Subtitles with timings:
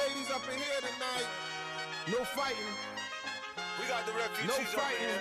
[0.00, 1.28] ladies up in here tonight.
[2.08, 2.72] No fighting.
[3.78, 4.98] We got the No refugees up fighting.
[4.98, 5.20] here.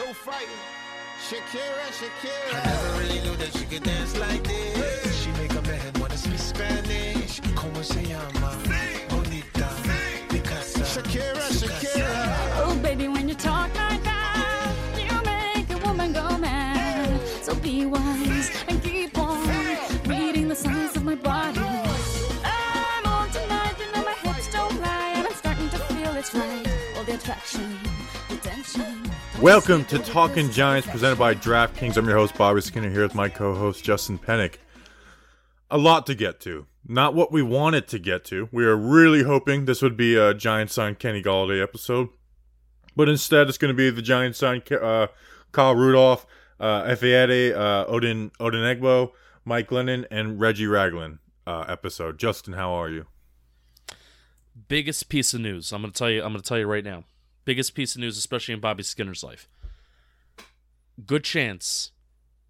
[0.00, 0.62] No fighting.
[1.26, 2.54] Shakira, Shakira.
[2.54, 5.22] I never really knew that she could dance like this.
[5.22, 7.40] She make a man wanna speak Spanish.
[7.54, 8.50] Como se llama?
[9.08, 9.68] Bonita.
[10.28, 10.84] Picasa.
[10.92, 12.12] Shakira, Su Shakira.
[12.64, 17.20] Oh, baby, when you talk like that, you make a woman go mad.
[17.42, 18.50] So be wise
[29.40, 31.34] Welcome to Talking Giants, presented by.
[31.34, 31.96] DraftKings.
[31.96, 34.56] I'm your host, Bobby Skinner, here with my co host, Justin Pennick.
[35.70, 36.66] A lot to get to.
[36.86, 38.48] Not what we wanted to get to.
[38.50, 42.08] We are really hoping this would be a Giants sign Kenny Golladay episode.
[42.96, 45.06] But instead, it's going to be the Giants sign uh,
[45.52, 46.26] Kyle Rudolph,
[46.58, 49.12] uh, Ifeadi, uh, Odin, Odenigbo,
[49.44, 52.18] Mike Glennon, and Reggie Ragland uh, episode.
[52.18, 53.06] Justin, how are you?
[54.66, 55.72] biggest piece of news.
[55.72, 56.22] I'm gonna tell you.
[56.22, 57.04] I'm gonna tell you right now.
[57.48, 59.48] Biggest piece of news, especially in Bobby Skinner's life.
[61.06, 61.92] Good chance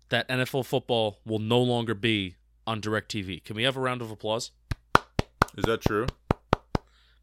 [0.09, 2.35] that NFL football will no longer be
[2.67, 3.45] on DirecTV.
[3.45, 4.51] Can we have a round of applause?
[5.57, 6.09] Is that true?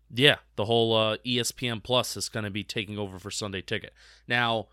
[0.09, 3.91] Yeah, the whole uh, ESPN Plus is going to be taking over for Sunday Ticket.
[4.25, 4.69] Now,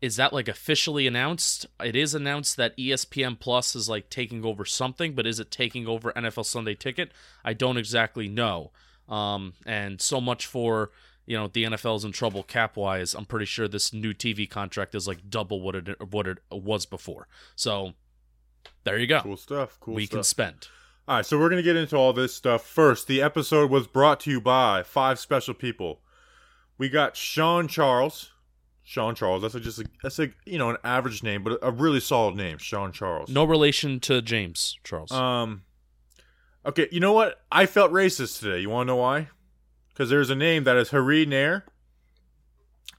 [0.00, 1.66] is that like officially announced?
[1.84, 5.86] It is announced that ESPN Plus is like taking over something, but is it taking
[5.86, 7.12] over NFL Sunday Ticket?
[7.44, 8.72] I don't exactly know.
[9.08, 10.90] Um, and so much for
[11.26, 13.14] you know the NFL's in trouble cap wise.
[13.14, 16.86] I'm pretty sure this new TV contract is like double what it what it was
[16.86, 17.28] before.
[17.56, 17.94] So
[18.84, 19.20] there you go.
[19.20, 19.78] Cool stuff.
[19.80, 20.18] Cool we stuff.
[20.18, 20.68] can spend.
[21.06, 22.64] All right, so we're going to get into all this stuff.
[22.64, 26.00] First, the episode was brought to you by five special people.
[26.78, 28.30] We got Sean Charles.
[28.82, 29.42] Sean Charles.
[29.42, 32.36] That's a, just a, that's a you know an average name, but a really solid
[32.36, 33.28] name, Sean Charles.
[33.28, 35.12] No relation to James Charles.
[35.12, 35.62] Um.
[36.66, 37.42] Okay, you know what?
[37.52, 38.60] I felt racist today.
[38.60, 39.28] You want to know why?
[39.94, 41.64] Because there's a name that is Hari Nair,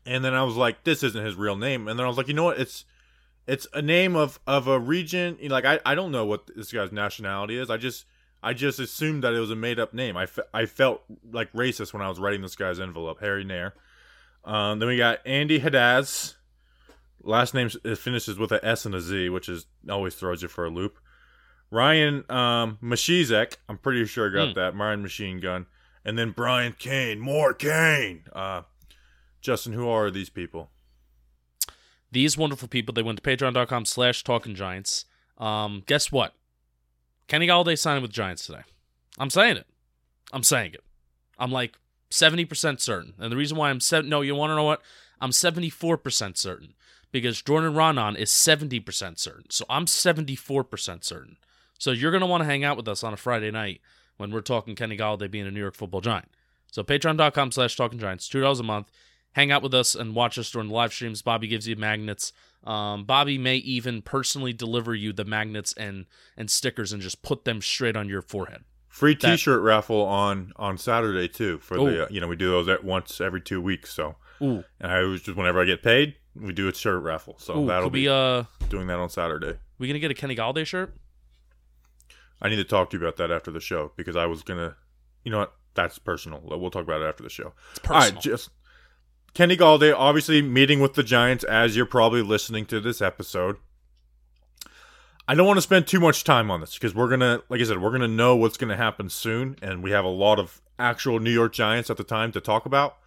[0.05, 1.87] and then I was like, this isn't his real name.
[1.87, 2.59] And then I was like, you know what?
[2.59, 2.85] It's
[3.47, 5.37] it's a name of of a region.
[5.41, 7.69] You know, like I I don't know what this guy's nationality is.
[7.69, 8.05] I just
[8.41, 10.15] I just assumed that it was a made up name.
[10.15, 11.01] I, fe- I felt
[11.31, 13.73] like racist when I was writing this guy's envelope, Harry Nair.
[14.43, 16.35] Um, then we got Andy Hadaz.
[17.23, 20.47] Last name it finishes with a S and a Z, which is always throws you
[20.47, 20.99] for a loop.
[21.71, 24.53] Ryan um, Mashizek, I'm pretty sure I got Hmm.
[24.59, 24.75] that.
[24.75, 25.65] Ryan Machine Gun,
[26.05, 28.23] and then Brian Kane, more Kane.
[28.31, 28.61] Uh,
[29.41, 30.69] Justin, who are these people?
[32.15, 35.03] these wonderful people they went to patreon.com slash talking giants.
[35.37, 36.33] Um guess what?
[37.27, 38.61] Kenny golladay signed with giants today.
[39.17, 39.67] I'm saying it.
[40.31, 40.83] I'm saying it.
[41.37, 41.77] I'm like
[42.09, 43.15] 70% certain.
[43.19, 44.81] And the reason why i'm se- no you want to know what?
[45.19, 46.73] I'm 74% certain
[47.11, 49.49] because jordan raanan is 70% certain.
[49.49, 51.35] So i'm 74% certain.
[51.77, 53.81] So you're going to want to hang out with us on a friday night
[54.17, 56.29] when we're talking kenny golladay being a new york football giant
[56.71, 58.89] so patreon.com slash talking giants $2 a month
[59.35, 61.21] hang out with us and watch us during the live streams.
[61.21, 62.31] Bobby gives you magnets.
[62.63, 66.05] Um, Bobby may even personally deliver you the magnets and
[66.35, 68.63] and stickers and just put them straight on your forehead.
[68.87, 71.59] Free That- T-shirt raffle on on Saturday too.
[71.59, 71.91] For Ooh.
[71.91, 73.93] the uh, you know we do those at once every two weeks.
[73.93, 77.35] So Ooh, and I always just whenever I get paid, we do a shirt raffle.
[77.37, 79.59] So ooh, that'll be we uh doing that on Saturday.
[79.77, 80.95] we gonna get a Kenny Golladay shirt?
[82.41, 84.75] I need to talk to you about that after the show because I was gonna,
[85.23, 85.53] you know what?
[85.73, 86.41] That's personal.
[86.43, 87.53] We'll talk about it after the show.
[87.71, 88.13] It's personal.
[88.13, 88.49] right, just
[89.33, 93.57] Kenny Golladay, obviously meeting with the Giants as you're probably listening to this episode.
[95.27, 97.63] I don't want to spend too much time on this because we're gonna, like I
[97.63, 101.19] said, we're gonna know what's gonna happen soon, and we have a lot of actual
[101.19, 102.97] New York Giants at the time to talk about.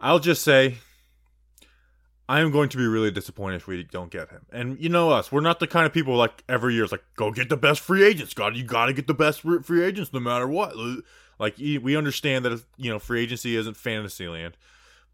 [0.00, 0.78] I'll just say,
[2.28, 4.46] I am going to be really disappointed if we don't get him.
[4.52, 7.04] And you know us, we're not the kind of people like every year is like,
[7.16, 8.32] go get the best free agents.
[8.32, 10.74] God, you got to get the best free agents no matter what.
[11.38, 14.56] Like we understand that you know free agency isn't fantasy land,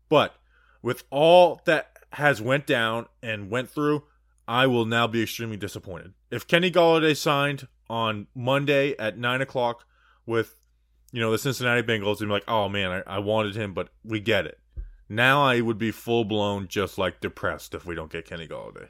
[0.09, 0.35] but
[0.83, 4.05] with all that has went down and went through,
[4.47, 6.13] I will now be extremely disappointed.
[6.31, 9.87] If Kenny Golladay signed on Monday at nine o'clock
[10.27, 10.61] with
[11.13, 13.89] you know the Cincinnati Bengals, and be like, oh man, I, I wanted him, but
[14.05, 14.59] we get it.
[15.09, 18.89] Now I would be full blown just like depressed if we don't get Kenny Golladay.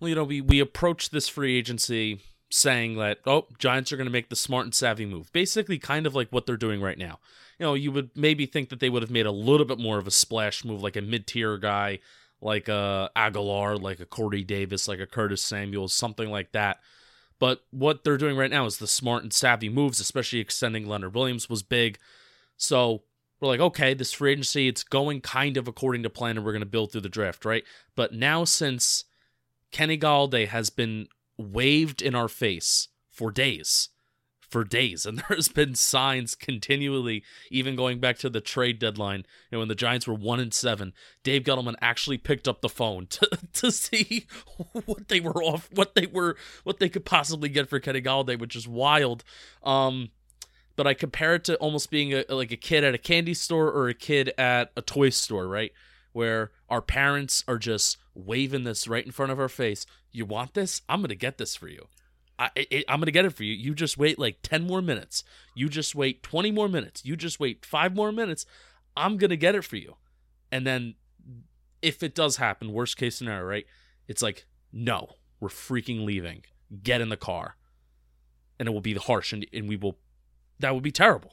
[0.00, 2.20] Well, you know, we we approach this free agency
[2.50, 5.32] saying that oh, Giants are going to make the smart and savvy move.
[5.32, 7.18] Basically, kind of like what they're doing right now.
[7.58, 9.98] You know, you would maybe think that they would have made a little bit more
[9.98, 11.98] of a splash move, like a mid-tier guy,
[12.40, 16.78] like a Agholor, like a Corey Davis, like a Curtis Samuels, something like that.
[17.40, 21.14] But what they're doing right now is the smart and savvy moves, especially extending Leonard
[21.14, 21.98] Williams was big.
[22.56, 23.02] So
[23.40, 26.52] we're like, okay, this free agency, it's going kind of according to plan, and we're
[26.52, 27.64] going to build through the draft, right?
[27.94, 29.04] But now, since
[29.70, 33.90] Kenny Golladay has been waved in our face for days
[34.48, 35.06] for days.
[35.08, 39.68] And there's been signs continually, even going back to the trade deadline, you know, when
[39.68, 40.92] the Giants were one and seven,
[41.22, 44.26] Dave Gettleman actually picked up the phone to, to see
[44.84, 48.38] what they were off, what they were, what they could possibly get for Kenny Golladay,
[48.38, 49.24] which is wild.
[49.62, 50.10] Um,
[50.78, 53.66] but I compare it to almost being a, like a kid at a candy store
[53.66, 55.72] or a kid at a toy store, right?
[56.12, 59.86] Where our parents are just waving this right in front of our face.
[60.12, 60.82] You want this?
[60.88, 61.88] I'm gonna get this for you.
[62.38, 63.54] I, I, I'm gonna get it for you.
[63.54, 65.24] You just wait like 10 more minutes.
[65.52, 67.04] You just wait 20 more minutes.
[67.04, 68.46] You just wait five more minutes.
[68.96, 69.96] I'm gonna get it for you.
[70.52, 70.94] And then,
[71.82, 73.66] if it does happen, worst case scenario, right?
[74.06, 75.08] It's like, no,
[75.40, 76.44] we're freaking leaving.
[76.84, 77.56] Get in the car,
[78.60, 79.98] and it will be harsh, and, and we will.
[80.60, 81.32] That would be terrible.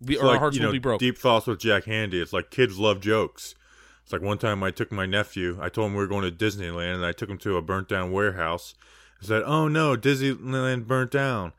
[0.00, 1.06] We, our like, hearts you will know, be broken.
[1.06, 2.14] Deep thoughts with Jack Handey.
[2.14, 3.54] It's like kids love jokes.
[4.02, 5.58] It's like one time I took my nephew.
[5.60, 7.88] I told him we were going to Disneyland, and I took him to a burnt
[7.88, 8.74] down warehouse.
[9.22, 11.52] I said, "Oh no, Disneyland burnt down."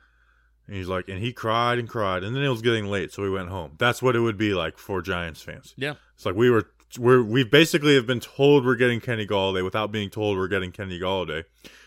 [0.67, 3.21] And he's like, and he cried and cried, and then it was getting late, so
[3.21, 3.73] we went home.
[3.77, 5.73] That's what it would be like for Giants fans.
[5.77, 5.95] Yeah.
[6.15, 9.91] It's like we were, we're, we basically have been told we're getting Kenny Golladay without
[9.91, 11.43] being told we're getting Kenny Golladay.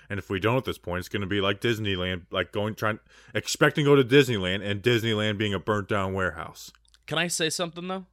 [0.08, 2.75] And if we don't at this point, it's going to be like Disneyland, like going
[2.75, 2.99] trying,
[3.35, 6.73] expecting to go to Disneyland, and Disneyland being a burnt down warehouse.
[7.06, 8.06] Can I say something though?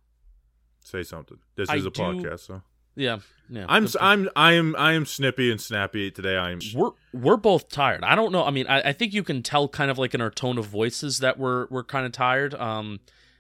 [0.84, 1.38] Say something.
[1.56, 2.62] This I is a do- podcast, so
[2.96, 3.20] Yeah.
[3.50, 3.66] Yeah.
[3.68, 6.38] I'm I'm I am I am snippy and snappy today.
[6.38, 6.60] I am.
[6.74, 8.04] we're we're both tired.
[8.04, 8.44] I don't know.
[8.44, 10.66] I mean, I, I think you can tell kind of like in our tone of
[10.66, 12.54] voices that we're we're kind of tired.
[12.56, 13.00] Um,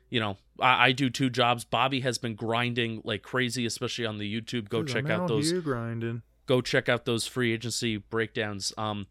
[0.10, 1.64] you know, I, I do two jobs.
[1.64, 4.70] Bobby has been grinding like crazy, especially on the YouTube.
[4.70, 5.52] Go check out those.
[5.54, 6.22] grinding.
[6.45, 8.74] Go check out those free agency breakdowns.
[8.78, 9.07] Um,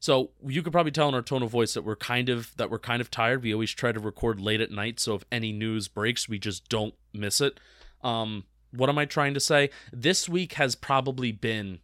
[0.00, 2.70] so you could probably tell in our tone of voice that we're kind of that
[2.70, 3.42] we're kind of tired.
[3.42, 6.68] We always try to record late at night, so if any news breaks, we just
[6.68, 7.58] don't miss it.
[8.02, 9.70] Um, what am I trying to say?
[9.92, 11.78] This week has probably been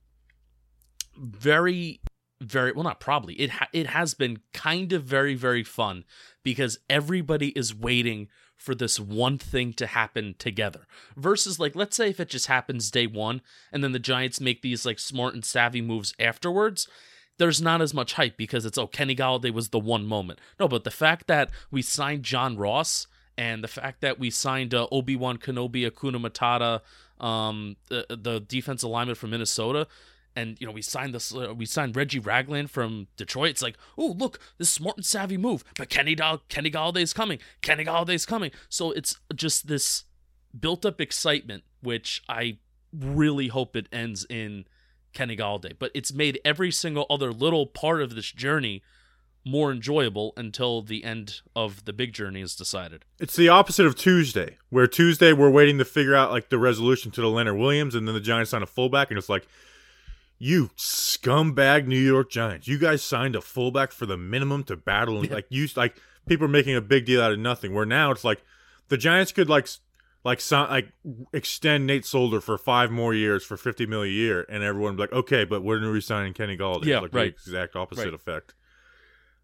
[1.16, 2.00] very
[2.42, 6.04] very well not probably it ha- it has been kind of very very fun
[6.42, 8.28] because everybody is waiting
[8.60, 10.86] for this one thing to happen together.
[11.16, 13.40] Versus like let's say if it just happens day 1
[13.72, 16.86] and then the Giants make these like smart and savvy moves afterwards
[17.38, 20.38] there's not as much hype because it's oh Kenny Golladay was the one moment.
[20.58, 23.06] No but the fact that we signed John Ross
[23.38, 26.80] and the fact that we signed uh, Obi-Wan Kenobi Akuna Matata
[27.24, 29.86] um the, the defensive lineman from Minnesota
[30.36, 33.50] and you know we signed this uh, we signed Reggie Ragland from Detroit.
[33.50, 35.64] It's like, oh look, this smart and savvy move.
[35.76, 37.38] But Kenny Dal- Kenny Golladay's coming.
[37.62, 38.50] Kenny Golladay's coming.
[38.68, 40.04] So it's just this
[40.58, 42.58] built up excitement, which I
[42.92, 44.64] really hope it ends in
[45.12, 45.72] Kenny Golladay.
[45.78, 48.82] But it's made every single other little part of this journey
[49.44, 53.04] more enjoyable until the end of the big journey is decided.
[53.18, 57.10] It's the opposite of Tuesday, where Tuesday we're waiting to figure out like the resolution
[57.12, 59.46] to the Leonard Williams, and then the Giants sign a fullback, and it's like,
[60.42, 65.18] you scumbag New York Giants, you guys signed a fullback for the minimum to battle,
[65.20, 65.96] and like you like
[66.26, 67.74] people are making a big deal out of nothing.
[67.74, 68.42] Where now it's like
[68.88, 69.68] the Giants could like
[70.24, 70.92] like sign like
[71.34, 75.10] extend Nate Solder for five more years for fifty million a year, and everyone would
[75.10, 76.86] be like, okay, but we're not resigning Kenny Golladay.
[76.86, 77.36] Yeah, like right.
[77.36, 78.14] The exact opposite Right.
[78.14, 78.54] effect.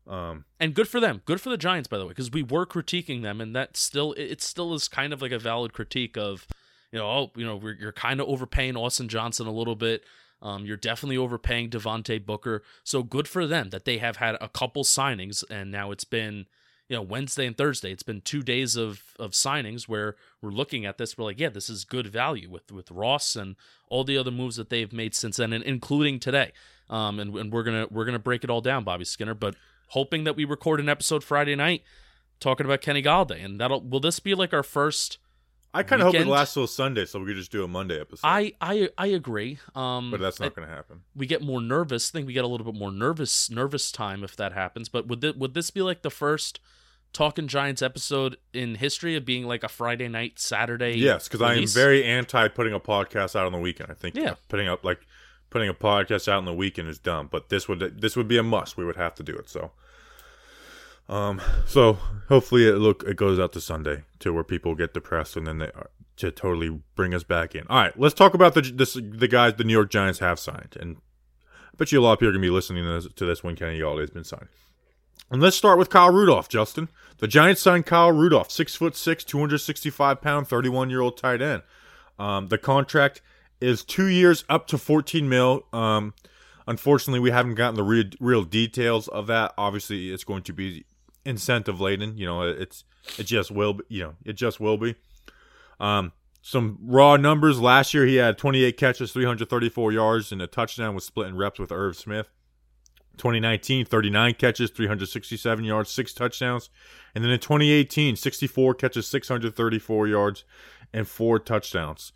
[0.09, 2.65] Um, and good for them good for the giants by the way because we were
[2.65, 6.47] critiquing them and that still it still is kind of like a valid critique of
[6.93, 10.05] you know oh you know we're, you're kind of overpaying austin johnson a little bit
[10.47, 12.63] um, you're definitely overpaying devontae booker.
[12.85, 16.47] So good for them that they have had a couple signings and now it's been
[16.89, 17.91] you know wednesday and thursday.
[17.91, 21.19] It's been two days of of signings where we're looking at this.
[21.19, 23.57] We're like yeah this is good value with with ross and
[23.89, 26.53] all the other moves that they've made since then and including today.
[26.89, 29.57] Um, and, and we're gonna we're gonna break it all down bobby skinner but
[29.89, 31.83] hoping that we record an episode Friday night
[32.39, 35.19] talking about Kenny Golladay, and that'll will this be like our first?
[35.77, 38.01] I kind of hope it lasts till Sunday, so we could just do a Monday
[38.01, 38.27] episode.
[38.27, 39.59] I I I agree.
[39.75, 41.03] Um, but that's not going to happen.
[41.15, 42.11] we get more nervous.
[42.11, 44.89] I think we get a little bit more nervous nervous time if that happens.
[44.89, 46.61] But would th- would this be like the first
[47.13, 50.99] Talking Giants episode in history of being like a Friday night Saturday?
[50.99, 53.91] Yes, because I am very anti putting a podcast out on the weekend.
[53.91, 54.35] I think Yeah.
[54.49, 55.07] putting up like
[55.49, 57.29] putting a podcast out on the weekend is dumb.
[57.31, 58.77] But this would this would be a must.
[58.77, 59.49] We would have to do it.
[59.49, 59.71] So,
[61.09, 61.99] um, so
[62.29, 65.59] hopefully it look it goes out to Sunday to where people get depressed and then
[65.59, 67.67] they are to totally bring us back in.
[67.69, 70.77] All right, let's talk about the this the guys the New York Giants have signed,
[70.81, 70.97] and
[71.53, 73.45] I bet you a lot of people are gonna be listening to this, to this
[73.45, 74.49] when Kenny Golladay's been signed.
[75.31, 76.89] And let's start with Kyle Rudolph, Justin.
[77.19, 80.91] The Giants signed Kyle Rudolph, six foot six, two hundred sixty five pound, thirty one
[80.91, 81.63] year old tight end.
[82.19, 83.23] Um, the contract
[83.61, 85.67] is two years, up to fourteen mil.
[85.73, 86.15] Um,
[86.67, 89.53] unfortunately, we haven't gotten the re- real details of that.
[89.59, 90.85] Obviously, it's going to be
[91.27, 92.17] incentive laden.
[92.17, 92.85] You know, it's
[93.19, 93.75] it just will.
[93.75, 94.95] Be, you know, it just will be.
[95.79, 97.61] Um, some raw numbers.
[97.61, 101.59] Last year, he had 28 catches, 334 yards, and a touchdown was split in reps
[101.59, 102.29] with Irv Smith.
[103.17, 106.71] 2019, 39 catches, 367 yards, six touchdowns.
[107.15, 110.45] And then in 2018, 64 catches, 634 yards,
[110.93, 112.13] and four touchdowns.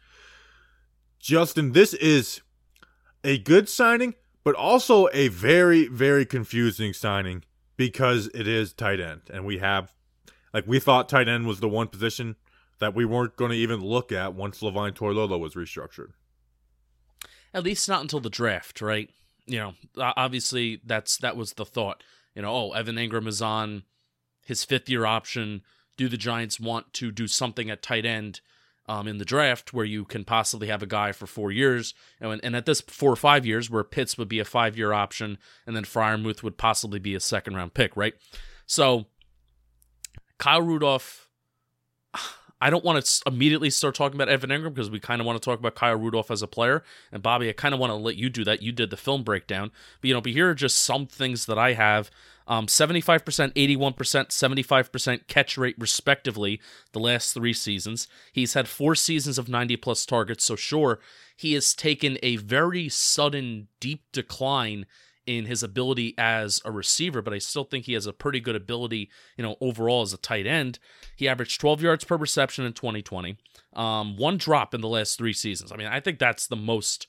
[1.18, 2.42] Justin, this is
[3.24, 4.14] a good signing,
[4.44, 7.44] but also a very, very confusing signing
[7.80, 9.22] because it is tight end.
[9.32, 9.94] And we have,
[10.52, 12.36] like, we thought tight end was the one position
[12.78, 16.10] that we weren't going to even look at once Levine Toilolo was restructured.
[17.54, 19.08] At least not until the draft, right?
[19.46, 22.04] You know, obviously that's that was the thought.
[22.34, 23.84] You know, oh, Evan Engram is on
[24.44, 25.62] his fifth year option.
[25.96, 28.42] Do the Giants want to do something at tight end
[28.90, 31.94] um, in the draft where you can possibly have a guy for four years?
[32.20, 34.92] And, and at this four or five years, where Pitts would be a five year
[34.92, 38.14] option, and then Freiermuth would possibly be a second round pick, right?
[38.66, 39.06] So
[40.38, 41.28] Kyle Rudolph.
[42.60, 45.40] I don't want to immediately start talking about Evan Engram because we kind of want
[45.40, 46.82] to talk about Kyle Rudolph as a player.
[47.10, 48.62] And Bobby, I kind of want to let you do that.
[48.62, 51.58] You did the film breakdown, but you know, but here are just some things that
[51.58, 52.10] I have.
[52.46, 53.22] Um, 75%,
[53.54, 58.08] 81%, 75% catch rate, respectively, the last three seasons.
[58.32, 60.98] He's had four seasons of 90 plus targets, so sure,
[61.36, 64.86] he has taken a very sudden, deep decline
[65.38, 68.56] in his ability as a receiver, but I still think he has a pretty good
[68.56, 70.80] ability, you know, overall as a tight end.
[71.14, 73.36] He averaged 12 yards per reception in 2020,
[73.74, 75.70] um, one drop in the last three seasons.
[75.70, 77.06] I mean, I think that's the most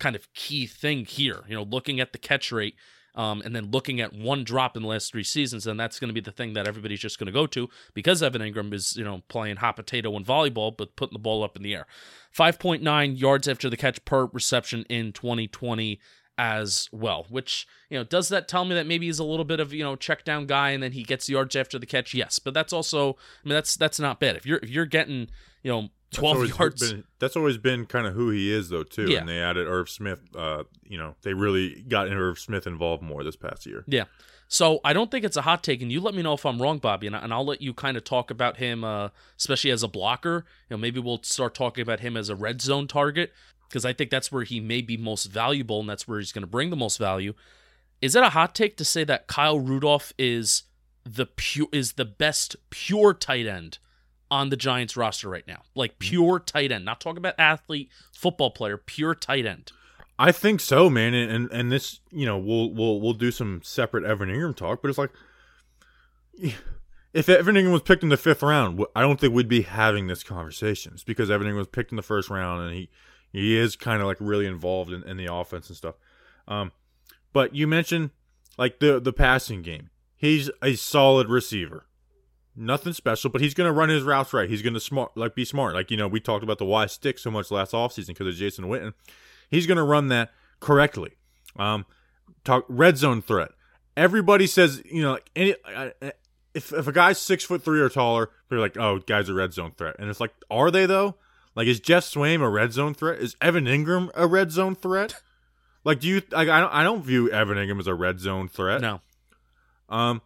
[0.00, 1.42] kind of key thing here.
[1.46, 2.74] You know, looking at the catch rate.
[3.14, 6.08] Um, and then looking at one drop in the last three seasons, and that's going
[6.08, 8.96] to be the thing that everybody's just going to go to because Evan Engram is,
[8.96, 11.86] you know, playing hot potato and volleyball, but putting the ball up in the air.
[12.34, 16.00] 5.9 yards after the catch per reception in 2020
[16.42, 17.24] as well.
[17.30, 19.84] Which you know, does that tell me that maybe he's a little bit of you
[19.84, 22.12] know check down guy and then he gets yards after the catch?
[22.14, 23.12] Yes, but that's also
[23.44, 24.34] I mean that's that's not bad.
[24.34, 25.28] If you're if you're getting
[25.62, 26.92] you know That's 12 always yards.
[26.92, 29.08] Been, that's always been kind of who he is, though, too.
[29.08, 29.20] Yeah.
[29.20, 30.18] And they added Irv Smith.
[30.36, 33.84] Uh, you know, they really got Irv Smith involved more this past year.
[33.86, 34.04] Yeah.
[34.48, 36.60] So I don't think it's a hot take, and you let me know if I'm
[36.60, 39.08] wrong, Bobby, and, I- and I'll let you kind of talk about him, uh,
[39.38, 40.44] especially as a blocker.
[40.68, 43.32] You know, maybe we'll start talking about him as a red zone target
[43.72, 46.42] because I think that's where he may be most valuable, and that's where he's going
[46.42, 47.32] to bring the most value.
[48.02, 50.64] Is it a hot take to say that Kyle Rudolph is
[51.04, 53.78] the pure is the best pure tight end
[54.30, 55.62] on the Giants roster right now?
[55.74, 56.10] Like mm-hmm.
[56.10, 59.72] pure tight end, not talking about athlete, football player, pure tight end.
[60.18, 61.14] I think so, man.
[61.14, 64.82] And, and and this, you know, we'll we'll we'll do some separate Evan Engram talk,
[64.82, 65.10] but it's like
[67.14, 70.08] if Evan Engram was picked in the fifth round, I don't think we'd be having
[70.08, 70.92] this conversation.
[70.94, 72.90] It's because Evan Engram was picked in the first round, and he
[73.32, 75.94] he is kind of like really involved in, in the offense and stuff.
[76.46, 76.72] Um,
[77.32, 78.10] but you mentioned
[78.58, 79.90] like the the passing game.
[80.16, 81.86] He's a solid receiver.
[82.54, 84.48] Nothing special, but he's going to run his routes right.
[84.48, 85.74] He's going to smart, like be smart.
[85.74, 88.34] Like you know, we talked about the Y stick so much last offseason because of
[88.34, 88.92] Jason Witten.
[89.50, 91.12] He's going to run that correctly.
[91.56, 91.86] Um,
[92.44, 93.50] talk red zone threat.
[93.96, 95.54] Everybody says you know like any
[96.54, 99.52] if if a guy's six foot three or taller, they're like, oh, guy's a red
[99.52, 101.16] zone threat, and it's like, are they though?
[101.54, 103.18] Like, is Geoff Swaim a red zone threat?
[103.20, 105.20] Is Evan Engram a red zone threat?
[105.84, 106.48] Like, do you like?
[106.48, 106.72] I don't.
[106.72, 108.80] I don't view Evan Engram as a red zone threat.
[108.80, 109.00] No.
[109.88, 110.22] Um,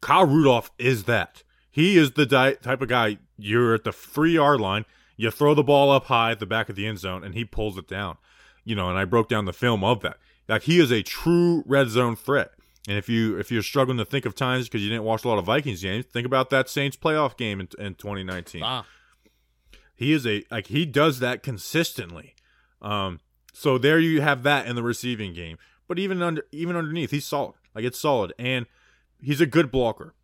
[0.00, 1.42] Kyle Rudolph is that.
[1.70, 3.18] He is the di- type of guy.
[3.38, 4.84] You're at the three yard line.
[5.16, 7.44] You throw the ball up high at the back of the end zone, and he
[7.44, 8.16] pulls it down.
[8.64, 10.16] You know, and I broke down the film of that.
[10.48, 12.50] Like he is a true red zone threat.
[12.88, 15.28] And if you if you're struggling to think of times because you didn't watch a
[15.28, 18.84] lot of Vikings games, think about that Saints playoff game in, in 2019 Ah.
[19.96, 22.34] He is a like he does that consistently.
[22.80, 23.20] Um,
[23.52, 25.56] so there you have that in the receiving game.
[25.88, 27.54] But even under even underneath, he's solid.
[27.74, 28.66] Like it's solid, and
[29.20, 30.14] he's a good blocker.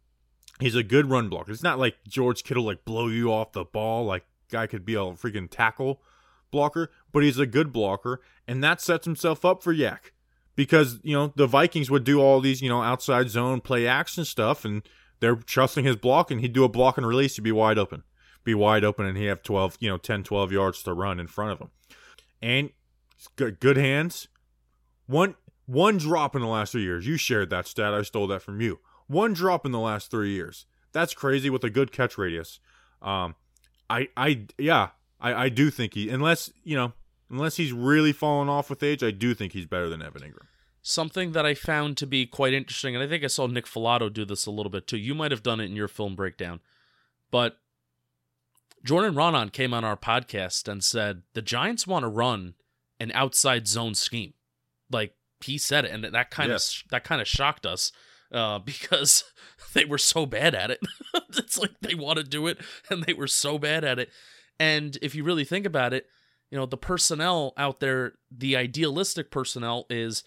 [0.60, 1.50] He's a good run blocker.
[1.50, 4.04] It's not like George Kittle like blow you off the ball.
[4.04, 6.02] Like guy could be a freaking tackle
[6.50, 10.12] blocker, but he's a good blocker, and that sets himself up for YAC
[10.54, 14.24] because you know the Vikings would do all these you know outside zone play action
[14.24, 14.82] stuff, and
[15.20, 18.02] they're trusting his block, and he'd do a block and release, he'd be wide open,
[18.44, 21.26] be wide open, and he have 12, you know, 10, 12 yards to run in
[21.26, 21.70] front of him,
[22.40, 22.70] and
[23.36, 24.28] good, good hands.
[25.06, 27.06] One one drop in the last three years.
[27.06, 27.94] You shared that stat.
[27.94, 28.80] I stole that from you.
[29.06, 30.66] One drop in the last three years.
[30.92, 32.60] That's crazy with a good catch radius.
[33.00, 33.34] Um,
[33.88, 36.92] I I yeah, I I do think he unless you know
[37.30, 40.46] unless he's really fallen off with age, I do think he's better than Evan Engram.
[40.82, 44.12] Something that I found to be quite interesting, and I think I saw Nick Falato
[44.12, 44.98] do this a little bit too.
[44.98, 46.60] You might have done it in your film breakdown,
[47.30, 47.58] but
[48.84, 52.54] Jordan Raanan came on our podcast and said the Giants want to run
[52.98, 54.34] an outside zone scheme.
[54.90, 56.82] Like he said it, and that kind Yes.
[56.84, 57.92] of that kind of shocked us
[58.32, 59.24] uh, because
[59.74, 60.80] they were so bad at it.
[61.36, 62.58] it's like they want to do it,
[62.90, 64.10] and they were so bad at it.
[64.58, 66.06] And if you really think about it,
[66.50, 70.24] you know the personnel out there, the idealistic personnel is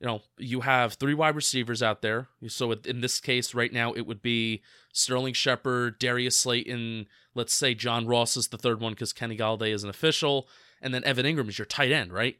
[0.00, 2.28] you know, you have three wide receivers out there.
[2.48, 4.62] So in this case, right now, it would be
[4.92, 7.06] Sterling Shepard, Darius Slayton.
[7.36, 10.48] Let's say John Ross is the third one because Kenny Golladay is an official,
[10.82, 12.36] and then Evan Engram is your tight end, right?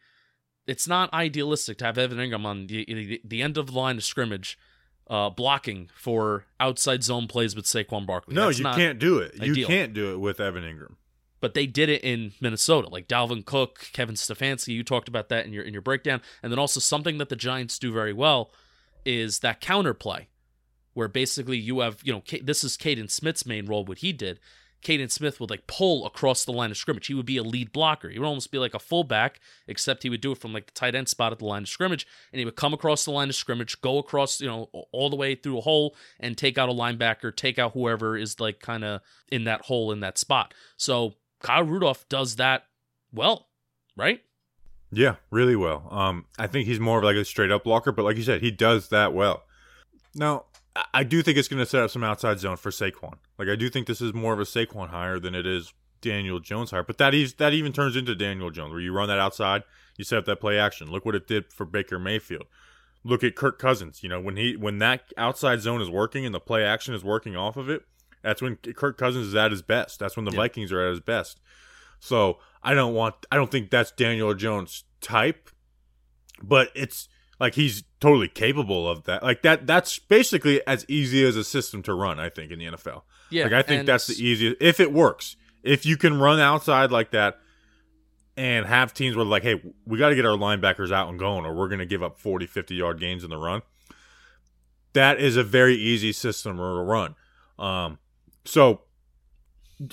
[0.66, 3.96] It's not idealistic to have Evan Engram on the the, the end of the line
[3.98, 4.58] of scrimmage,
[5.08, 8.34] uh, blocking for outside zone plays with Saquon Barkley.
[8.34, 9.34] No, That's you can't do it.
[9.40, 10.96] You can't do it with Evan Engram.
[11.40, 12.88] but they did it in Minnesota.
[12.88, 16.50] Like Dalvin Cook, Kevin Stefanski, you talked about that in your in your breakdown, and
[16.50, 18.50] then also something that the Giants do very well
[19.04, 20.26] is that counter play,
[20.94, 23.84] where basically you have you know this is Kaden Smith's main role.
[23.84, 24.40] What he did,
[24.82, 27.06] Kaden Smith would like pull across the line of scrimmage.
[27.06, 28.08] He would be a lead blocker.
[28.08, 30.72] He would almost be like a fullback, except he would do it from like the
[30.72, 33.28] tight end spot at the line of scrimmage, and he would come across the line
[33.28, 36.68] of scrimmage, go across you know all the way through a hole, and take out
[36.68, 40.54] a linebacker, take out whoever is like kind of in that hole in that spot.
[40.76, 42.66] So Kyle Rudolph does that
[43.12, 43.48] well,
[43.96, 44.22] right?
[44.92, 45.88] Yeah, really well.
[45.90, 48.40] Um, I think he's more of like a straight up blocker, but like you said,
[48.40, 49.44] he does that well.
[50.14, 50.44] Now,
[50.92, 53.14] I- do think it's going to set up some outside zone for Saquon.
[53.38, 56.40] Like I do think this is more of a Saquon hire than it is Daniel
[56.40, 56.82] Jones hire.
[56.82, 59.62] But that is that even turns into Daniel Jones, where you run that outside,
[59.96, 60.90] you set up that play action.
[60.90, 62.44] Look what it did for Baker Mayfield.
[63.04, 64.02] Look at Kirk Cousins.
[64.02, 67.04] You know when he when that outside zone is working and the play action is
[67.04, 67.84] working off of it,
[68.22, 69.98] that's when Kirk Cousins is at his best.
[70.00, 70.38] That's when the Yeah.
[70.38, 71.40] Vikings are at his best.
[72.00, 75.50] So I don't want I don't think that's Daniel Jones type,
[76.42, 79.22] but it's like he's totally capable of that.
[79.22, 82.66] Like that that's basically as easy as a system to run, I think, in the
[82.66, 83.02] NFL.
[83.30, 85.36] Yeah, Like I think that's the easiest if it works.
[85.62, 87.38] If you can run outside like that
[88.36, 91.44] and have teams where like, hey, we got to get our linebackers out and going
[91.44, 93.62] or we're going to give up 40, 50 yard gains in the run.
[94.92, 97.16] That is a very easy system to run.
[97.58, 97.98] Um,
[98.44, 98.82] so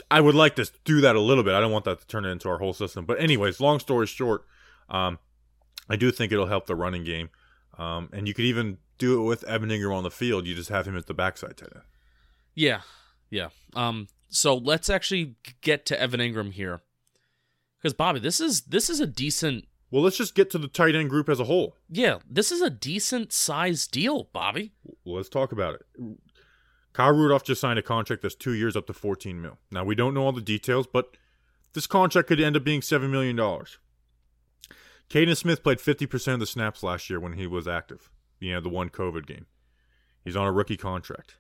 [0.10, 1.54] I would like to do that a little bit.
[1.54, 3.06] I don't want that to turn into our whole system.
[3.06, 4.46] But anyways, long story short,
[4.90, 5.20] um,
[5.90, 7.30] I do think it'll help the running game.
[7.78, 10.46] Um, and you could even do it with Evan Engram on the field.
[10.46, 11.84] You just have him at the backside tight end.
[12.54, 12.82] Yeah,
[13.30, 13.50] yeah.
[13.76, 16.82] Um, so let's actually get to Evan Engram here,
[17.78, 19.66] because Bobby, this is this is a decent.
[19.90, 21.76] Well, let's just get to the tight end group as a whole.
[21.90, 24.72] Yeah, this is a decent size deal, Bobby.
[25.04, 26.18] Well, let's talk about it.
[26.94, 29.58] Kyle Rudolph just signed a contract that's two years up to 14 mil.
[29.72, 31.18] Now, we don't know all the details, but
[31.74, 33.36] this contract could end up being $7 million.
[35.10, 38.10] Kaden Smith played 50% of the snaps last year when he was active.
[38.40, 39.46] You know, the one COVID game.
[40.24, 41.38] He's on a rookie contract.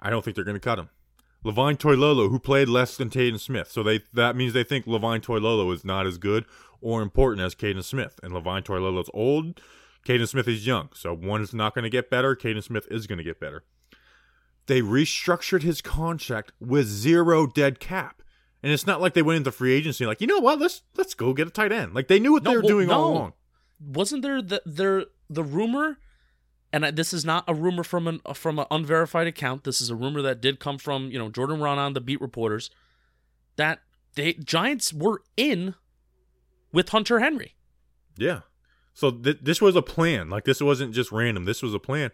[0.00, 0.88] I don't think they're going to cut him.
[1.44, 5.20] Levine Toilolo, who played less than Kaden Smith, so they that means they think Levine
[5.20, 6.44] Toilolo is not as good
[6.80, 8.20] or important as Kaden Smith.
[8.22, 9.60] And Levine Toilolo's old,
[10.06, 12.36] Kaden Smith is young, so one is not going to get better.
[12.36, 13.64] Kaden Smith is going to get better.
[14.66, 18.21] They restructured his contract with zero dead cap,
[18.62, 21.14] and it's not like they went into free agency like, you know what, let's let's
[21.14, 21.94] go get a tight end.
[21.94, 23.32] Like they knew what No, they were well, doing all along.
[23.80, 25.98] Wasn't there the there the rumor?
[26.74, 29.64] And this is not a rumor from an from an unverified account.
[29.64, 32.70] This is a rumor that did come from you know Jordan Raanan, the beat reporters,
[33.56, 33.80] that
[34.14, 35.74] they Giants were in
[36.72, 37.54] with Hunter Henry.
[38.16, 38.40] Yeah.
[38.94, 40.30] So th- this was a plan.
[40.30, 41.44] Like this wasn't just random.
[41.44, 42.10] This was a plan.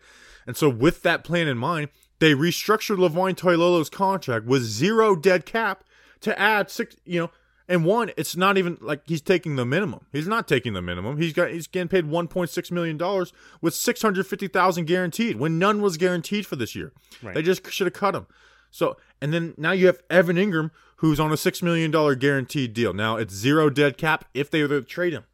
[0.47, 5.45] And so with that plan in mind, they restructured Levine Toilolo's contract with zero dead
[5.45, 5.85] cap
[6.20, 6.96] to add six.
[7.04, 7.31] You know,
[7.68, 10.07] and one, it's not even like he's taking the minimum.
[10.12, 11.18] He's not taking the minimum.
[11.18, 16.46] He's got he's getting paid 1.6 million dollars with 650,000 guaranteed when none was guaranteed
[16.46, 16.92] for this year.
[17.22, 17.35] Right.
[17.35, 18.26] They just should have cut him.
[18.70, 22.74] So and then now you have Evan Engram who's on a six million dollar guaranteed
[22.74, 22.92] deal.
[22.92, 25.24] Now it's zero dead cap if they were to trade him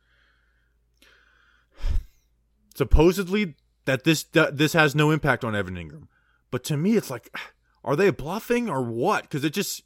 [2.74, 6.08] supposedly that this this has no impact on Evan Engram.
[6.50, 7.34] But to me, it's like,
[7.82, 9.22] are they bluffing or what?
[9.22, 9.82] Because it just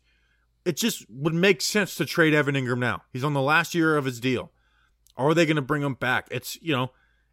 [0.69, 3.03] it just would make sense to trade Evan Engram now.
[3.11, 4.53] He's on the last year of his deal.
[5.17, 6.29] Are they going to bring him back?
[6.31, 6.91] It's you know,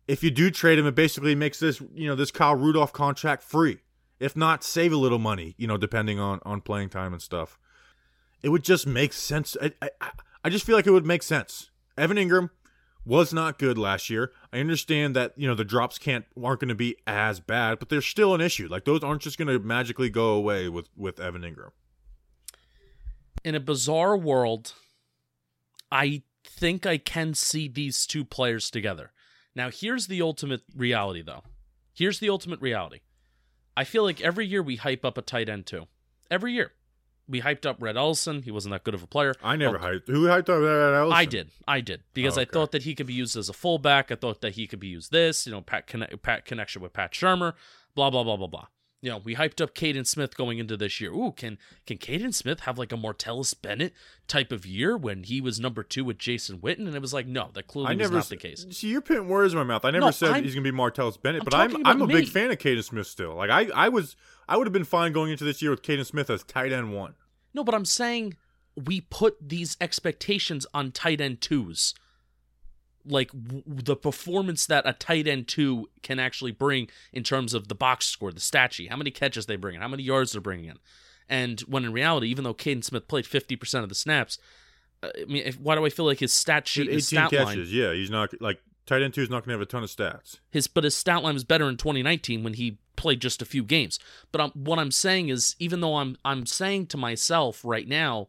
[0.08, 3.44] if you do trade him, it basically makes this you know this Kyle Rudolph contract
[3.44, 3.80] free.
[4.22, 5.54] If not, save a little money.
[5.58, 7.60] You know, depending on on playing time and stuff.
[8.42, 9.58] It would just make sense.
[9.62, 10.12] I I,
[10.46, 11.72] I just feel like it would make sense.
[11.98, 12.52] Evan Engram
[13.06, 14.32] was not good last year.
[14.54, 17.90] I understand that you know the drops can't aren't going to be as bad, but
[17.90, 18.70] there's still an issue.
[18.70, 21.72] Like those aren't just going to magically go away with with Evan Engram.
[23.44, 24.74] In a bizarre world,
[25.92, 29.12] I think I can see these two players together.
[29.56, 31.44] Now, here's the ultimate reality, though.
[31.94, 33.00] Here's the ultimate reality.
[33.78, 35.88] I feel like every year we hype up a tight end, too.
[36.32, 36.72] Every year.
[37.28, 38.44] We hyped up Rhett Ellison.
[38.44, 39.34] He wasn't that good of a player.
[39.44, 40.08] I never Oh, hyped.
[40.08, 40.94] Who hyped up that?
[40.96, 41.18] Ellison?
[41.18, 41.50] I did.
[41.68, 42.04] I did.
[42.14, 44.12] Because Oh, I thought that he could be used as a fullback.
[44.12, 46.94] I thought that he could be used this, you know, Pat, conne- Pat connection with
[46.94, 47.54] Pat Shurmur,
[47.96, 48.68] blah, blah, blah, blah, blah.
[49.02, 51.12] You know, we hyped up Kaden Smith going into this year.
[51.12, 53.94] Ooh, can can Kaden Smith have like a Martellus Bennett
[54.28, 56.88] type of year when he was number two with Jason Witten?
[56.88, 58.66] And it was like, no, that clearly I was never not the case.
[58.72, 59.86] See, you're putting words in my mouth.
[59.86, 62.02] I never No, said I'm- he's going to be Martellus Bennett, I'm but I'm I'm
[62.02, 63.36] a big fan of Kaden Smith still.
[63.36, 64.16] Like I I was
[64.50, 66.94] I would have been fine going into this year with Kaden Smith as tight end
[66.94, 67.14] one.
[67.54, 68.36] No, but I'm saying
[68.76, 71.94] we put these expectations on tight end twos.
[73.08, 77.68] Like w- the performance that a tight end two can actually bring in terms of
[77.68, 80.32] the box score, the stat sheet, how many catches they bring in, how many yards
[80.32, 80.80] they're bringing in.
[81.30, 84.38] And when in reality, even though Kaden Smith played 50% of the snaps,
[85.02, 87.32] uh, I mean, if, why do I feel like his stat sheet, Eighteen his stat
[87.34, 87.74] line, catches.
[87.74, 89.90] Yeah, he's not like tight end two is not going to have a ton of
[89.90, 90.40] stats.
[90.52, 93.64] his but his stat line was better in 2019 when he played just a few
[93.64, 94.00] games.
[94.32, 98.28] But I'm, what I'm saying is, even though I'm I'm saying to myself right now,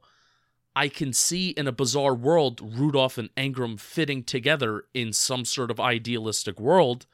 [0.76, 5.70] I can see in a bizarre world Rudolph and Engram fitting together in some sort
[5.70, 7.06] of idealistic world.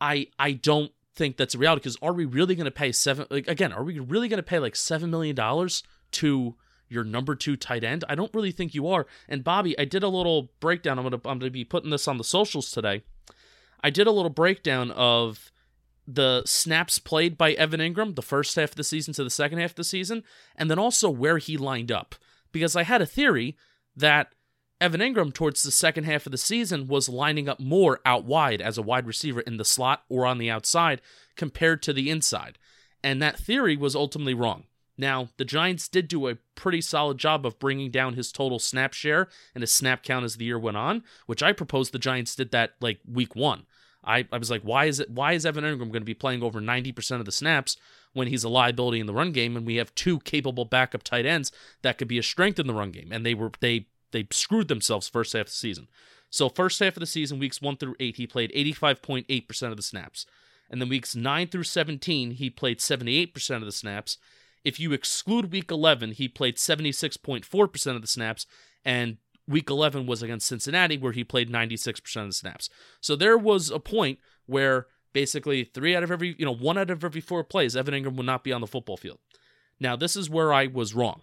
[0.00, 3.26] I I don't think that's a reality because are we really going to pay seven?
[3.30, 6.56] Like again, are we really going to pay like seven million dollars to
[6.88, 8.04] your number two tight end?
[8.08, 9.06] I don't really think you are.
[9.28, 10.98] And Bobby, I did a little breakdown.
[10.98, 13.04] I'm gonna I'm gonna be putting this on the socials today.
[13.80, 15.52] I did a little breakdown of
[16.08, 19.60] the snaps played by Evan Engram the first half of the season to the second
[19.60, 20.24] half of the season,
[20.56, 22.16] and then also where he lined up.
[22.52, 23.56] Because I had a theory
[23.96, 24.32] that
[24.80, 28.60] Evan Engram towards the second half of the season was lining up more out wide
[28.60, 31.00] as a wide receiver in the slot or on the outside
[31.34, 32.58] compared to the inside.
[33.02, 34.64] And that theory was ultimately wrong.
[34.98, 38.92] Now, the Giants did do a pretty solid job of bringing down his total snap
[38.94, 42.34] share and his snap count as the year went on, which I proposed the Giants
[42.34, 43.66] did that like week one.
[44.06, 46.42] I, I was like, why is it why is Evan Engram going to be playing
[46.42, 47.76] over 90% of the snaps
[48.12, 51.26] when he's a liability in the run game and we have two capable backup tight
[51.26, 51.50] ends
[51.82, 53.10] that could be a strength in the run game?
[53.10, 55.88] And they were they they screwed themselves first half of the season.
[56.30, 59.82] So first half of the season, weeks one through eight, he played 85.8% of the
[59.82, 60.26] snaps.
[60.70, 64.18] And then weeks nine through 17, he played 78% of the snaps.
[64.64, 68.46] If you exclude week 11, he played 76.4% of the snaps.
[68.84, 72.68] And week 11 was against Cincinnati, where he played 96% of the snaps.
[73.00, 76.90] So there was a point where basically three out of every, you know, one out
[76.90, 79.18] of every four plays, Evan Engram would not be on the football field.
[79.78, 81.22] Now, this is where I was wrong.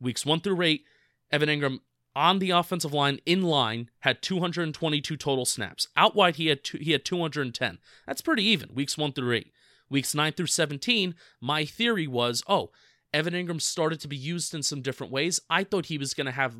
[0.00, 0.84] Weeks one through eight,
[1.30, 1.80] Evan Engram
[2.14, 5.88] on the offensive line in line had 222 total snaps.
[5.96, 7.78] Out wide, he had two, he had 210.
[8.06, 8.74] That's pretty even.
[8.74, 9.52] Weeks one through eight.
[9.88, 12.70] Weeks nine through 17, my theory was, oh,
[13.12, 15.40] Evan Engram started to be used in some different ways.
[15.50, 16.56] I thought he was going to have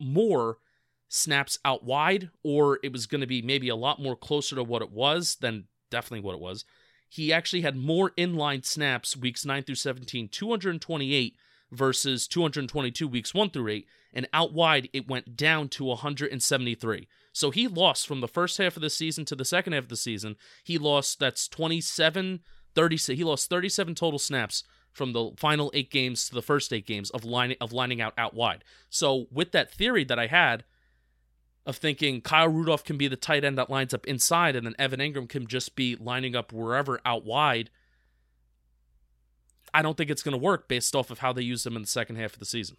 [0.00, 0.58] more
[1.08, 4.62] snaps out wide, or it was going to be maybe a lot more closer to
[4.62, 6.64] what it was than definitely what it was.
[7.08, 11.36] He actually had more inline snaps weeks 9 through 17, 228
[11.72, 17.08] versus 222 weeks 1 through 8, and out wide it went down to 173.
[17.32, 19.88] So he lost from the first half of the season to the second half of
[19.88, 20.36] the season.
[20.64, 22.40] He lost that's 27
[22.72, 26.86] 30 he lost 37 total snaps from the final 8 games to the first 8
[26.86, 28.64] games of lining of lining out out wide.
[28.88, 30.64] So with that theory that I had
[31.66, 34.74] of thinking Kyle Rudolph can be the tight end that lines up inside and then
[34.78, 37.70] Evan Engram can just be lining up wherever out wide.
[39.72, 41.82] I don't think it's going to work based off of how they used him in
[41.82, 42.76] the second half of the season.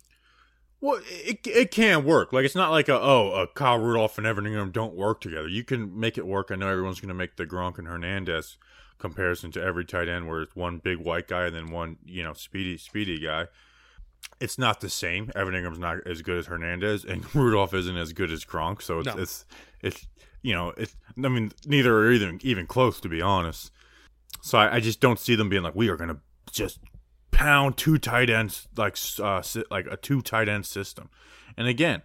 [0.82, 2.34] Well, it it can work.
[2.34, 5.48] Like it's not like a oh, a Kyle Rudolph and Evan Engram don't work together.
[5.48, 6.50] You can make it work.
[6.50, 8.58] I know everyone's going to make the Gronk and Hernandez
[9.02, 12.24] comparison to every tight end, where it's one big white guy and then one you
[12.24, 13.48] know speedy speedy guy.
[14.40, 15.32] It's not the same.
[15.36, 18.82] Evan Engram's not as good as Hernandez, and Rudolph isn't as good as Gronk.
[18.82, 19.22] So it's No.
[19.22, 19.46] it's
[19.82, 20.08] it's
[20.42, 23.72] you know it's I mean neither are even even close to be honest.
[24.42, 26.20] So I, I just don't see them being like we are going to
[26.52, 26.80] just
[27.32, 31.10] pound two tight ends like uh, like a two tight end system.
[31.58, 32.02] And again,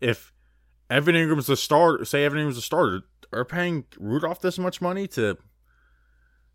[0.00, 0.32] if
[0.90, 3.02] Evan Engram's the starter, say Evan Engram's the starter,
[3.32, 5.38] are paying Rudolph this much money to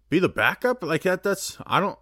[0.09, 1.23] be the backup like that?
[1.23, 1.97] That's I don't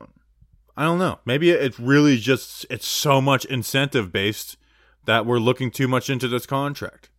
[0.77, 1.19] I don't know.
[1.25, 4.57] Maybe it's really just it's so much incentive based
[5.05, 7.09] that we're looking too much into this contract.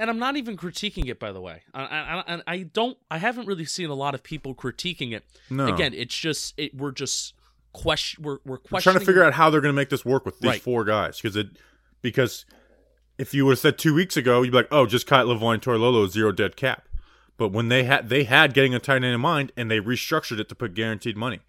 [0.00, 1.62] And I'm not even critiquing it, by the way.
[1.74, 2.96] I, I, I, I don't.
[3.10, 5.24] I haven't really seen a lot of people critiquing it.
[5.50, 5.66] No.
[5.66, 7.34] Again, it's just it, we're just
[7.72, 8.22] question.
[8.22, 8.94] We're we're questioning.
[8.94, 10.62] trying to figure out how they're going to make this work with these Right.
[10.62, 11.48] four guys because it
[12.00, 12.44] because
[13.18, 15.58] if you would have said two weeks ago, you'd be like, oh, just cut Levine
[15.58, 16.88] Toilolo zero dead cap.
[17.38, 20.38] But when they had they had getting a tight end in mind and they restructured
[20.40, 21.40] it to put guaranteed money,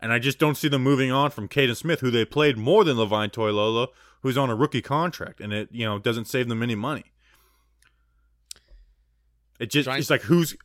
[0.00, 2.84] and I just don't see them moving on from Kaden Smith, who they played more
[2.84, 3.88] than Levine Toilolo,
[4.22, 7.04] who's on a rookie contract, and it you know doesn't save them any money.
[9.58, 10.56] It just Giants- it's like who's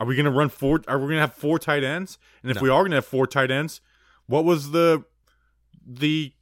[0.00, 0.80] are we going to run four?
[0.88, 2.18] Are we going to have four tight ends?
[2.42, 2.62] And if No.
[2.62, 3.80] we are going to have four tight ends,
[4.26, 5.04] what was the
[5.86, 6.32] the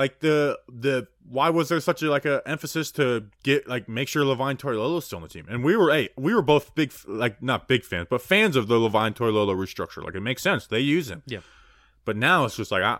[0.00, 4.08] like the the why was there such a like a emphasis to get like make
[4.08, 5.44] sure Levine Toilolo's still on the team?
[5.46, 8.66] And we were hey, we were both big like not big fans, but fans of
[8.66, 10.02] the Levine Toilolo restructure.
[10.02, 10.66] Like it makes sense.
[10.66, 11.22] They use him.
[11.26, 11.40] Yeah.
[12.06, 12.98] But now it's just like I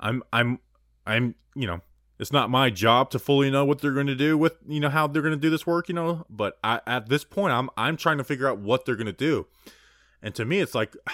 [0.00, 0.60] I'm I'm
[1.06, 1.82] I'm you know,
[2.18, 4.88] it's not my job to fully know what they're going to do with you know
[4.88, 7.68] how they're going to do this work, you know, but I at this point I'm
[7.76, 9.46] I'm trying to figure out what they're going to do.
[10.22, 10.96] And to me it's like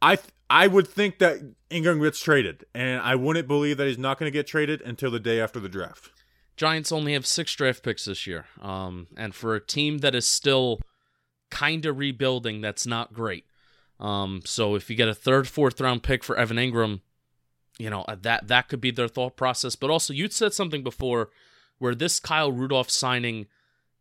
[0.00, 3.98] I th- I would think that Engram gets traded, and I wouldn't believe that he's
[3.98, 6.10] not going to get traded until the day after the draft.
[6.56, 10.26] Giants only have six draft picks this year, um, and for a team that is
[10.26, 10.80] still
[11.50, 13.44] kind of rebuilding, that's not great.
[14.00, 17.00] Um, so if you get a third, fourth round pick for Evan Engram,
[17.78, 19.76] you know uh, that that could be their thought process.
[19.76, 21.30] But also, you'd said something before
[21.78, 23.46] where this Kyle Rudolph signing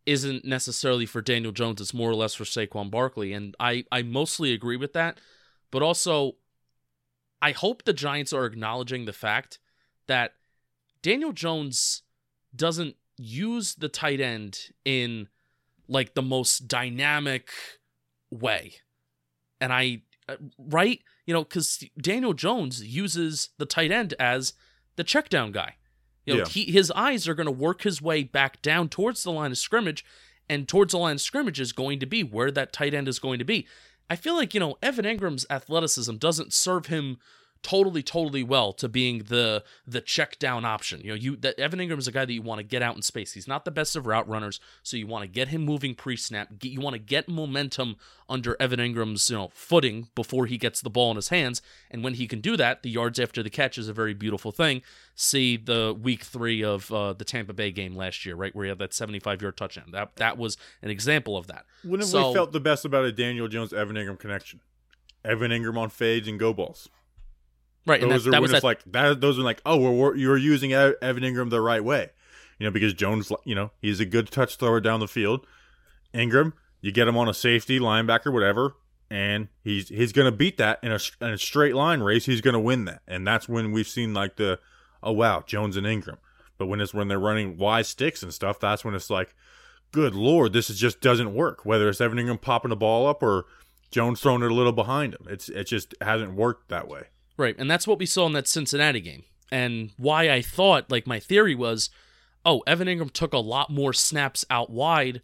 [0.06, 4.02] isn't necessarily for Daniel Jones; it's more or less for Saquon Barkley, and I I
[4.02, 5.20] mostly agree with that.
[5.72, 6.34] But also,
[7.42, 9.60] I hope the Giants are acknowledging the fact
[10.08, 10.34] that
[11.02, 12.04] Daniel Jones
[12.56, 15.28] doesn't use the tight end in
[15.88, 17.50] like the most dynamic
[18.30, 18.76] way.
[19.60, 21.02] And I, uh, right?
[21.26, 24.54] You know, because Daniel Jones uses the tight end as
[24.96, 25.76] the check down guy.
[26.26, 26.48] You know, Yeah.
[26.48, 29.58] he, his eyes are going to work his way back down towards the line of
[29.58, 30.04] scrimmage,
[30.50, 33.20] and towards the line of scrimmage is going to be where that tight end is
[33.20, 33.68] going to be.
[34.10, 37.18] I feel like, you know, Evan Engram's athleticism doesn't serve him
[37.64, 41.02] totally, totally well to being the the check down option.
[41.02, 42.96] You know, you that Evan Engram is a guy that you want to get out
[42.96, 43.34] in space.
[43.34, 46.50] He's not the best of route runners, so you want to get him moving pre-snap.
[46.62, 47.96] You want to get momentum
[48.30, 51.62] under Evan Engram's, you know, footing before he gets the ball in his hands.
[51.90, 54.52] And when he can do that, the yards after the catch is a very beautiful
[54.52, 54.82] thing.
[55.16, 58.70] See the week three of uh, the Tampa Bay game last year, right, where he
[58.70, 59.92] had that 75 yard touchdown.
[59.92, 61.66] That that was an example of that.
[61.84, 64.60] When have So- we felt the best about a Daniel Jones Evan Engram connection?
[65.24, 66.90] Evan Engram on fades and go balls.
[67.88, 69.22] Right, and Those that, are that when was it's that, like that.
[69.22, 72.10] Those are like, oh, we're, we're you're using Evan Engram the right way,
[72.60, 75.48] you know, because Jones, you know, he's a good touch thrower down the field.
[76.14, 78.76] Engram, you get him on a safety, linebacker, whatever,
[79.10, 82.26] and he's he's going to beat that in a, in a straight line race.
[82.26, 84.60] He's going to win that, and that's when we've seen like the,
[85.02, 86.18] oh wow, Jones and Engram.
[86.58, 89.34] But when it's when they're running wide sticks and stuff, that's when it's like,
[89.94, 91.66] good lord, this is just doesn't work.
[91.66, 93.46] Whether it's Evan Engram popping the ball up or
[93.92, 97.04] Jones throwing it a little behind him, it's it just hasn't worked that way.
[97.38, 99.24] Right, and that's what we saw in that Cincinnati game.
[99.52, 101.90] And why I thought, like, my theory was,
[102.44, 105.22] oh, Evan Engram took a lot more snaps out wide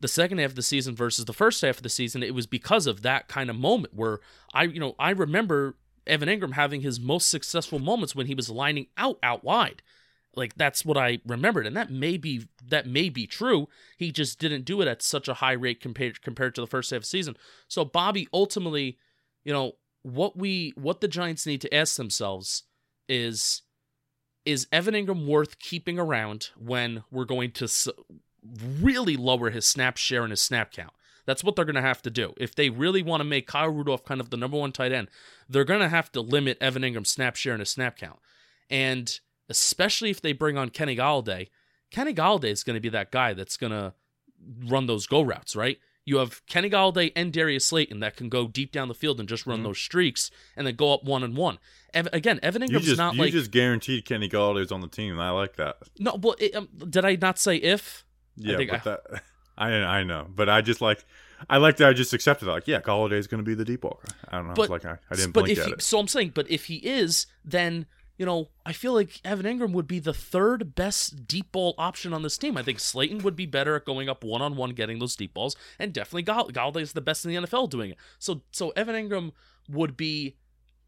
[0.00, 2.22] the second half of the season versus the first half of the season.
[2.22, 4.18] It was because of that kind of moment where
[4.52, 8.50] I, you know, I remember Evan Engram having his most successful moments when he was
[8.50, 9.80] lining out out wide.
[10.34, 13.68] Like that's what I remembered, and that may be that may be true.
[13.98, 16.90] He just didn't do it at such a high rate compared compared to the first
[16.90, 17.36] half of the season.
[17.68, 18.98] So Bobby ultimately,
[19.44, 22.64] you know, what we what the Giants need to ask themselves
[23.08, 23.62] is
[24.44, 27.68] is Evan Engram worth keeping around when we're going to
[28.80, 30.92] really lower his snap share and his snap count?
[31.24, 32.34] That's what they're going to have to do.
[32.36, 35.08] If they really want to make Kyle Rudolph kind of the number one tight end,
[35.48, 38.18] they're going to have to limit Evan Engram's snap share and his snap count.
[38.68, 41.48] And especially if they bring on Kenny Golladay,
[41.92, 43.94] Kenny Golladay is going to be that guy that's going to
[44.66, 45.78] run those go routes, right?
[46.04, 49.28] You have Kenny Golladay and Darius Slayton that can go deep down the field and
[49.28, 51.58] just run those streaks and then go up one and one.
[51.94, 54.88] Ev- again, Evan You Engram's just not you like just guaranteed Kenny Golladay's on the
[54.88, 55.20] team.
[55.20, 55.76] I like that.
[56.00, 56.16] no.
[56.20, 58.04] Well, it, um, did I not say if?
[58.36, 59.22] Yeah, think but I- that
[59.58, 61.04] I I know, but I just like
[61.48, 61.88] I like that.
[61.88, 62.50] I just accepted it.
[62.50, 64.00] Like, yeah, Golladay's going to be the deep ball.
[64.28, 64.54] I don't know.
[64.54, 65.82] But it's like I, I didn't but blink if at he, it.
[65.82, 67.86] so I'm saying, but if he is, then
[68.18, 72.12] you know I feel like Evan Engram would be the third best deep ball option
[72.12, 72.56] on this team.
[72.56, 75.34] I think Slayton would be better at going up one on one, getting those deep
[75.34, 77.96] balls, and definitely Gall- Golladay is the best in the NFL doing it.
[78.18, 79.32] So so Evan Engram
[79.68, 80.36] would be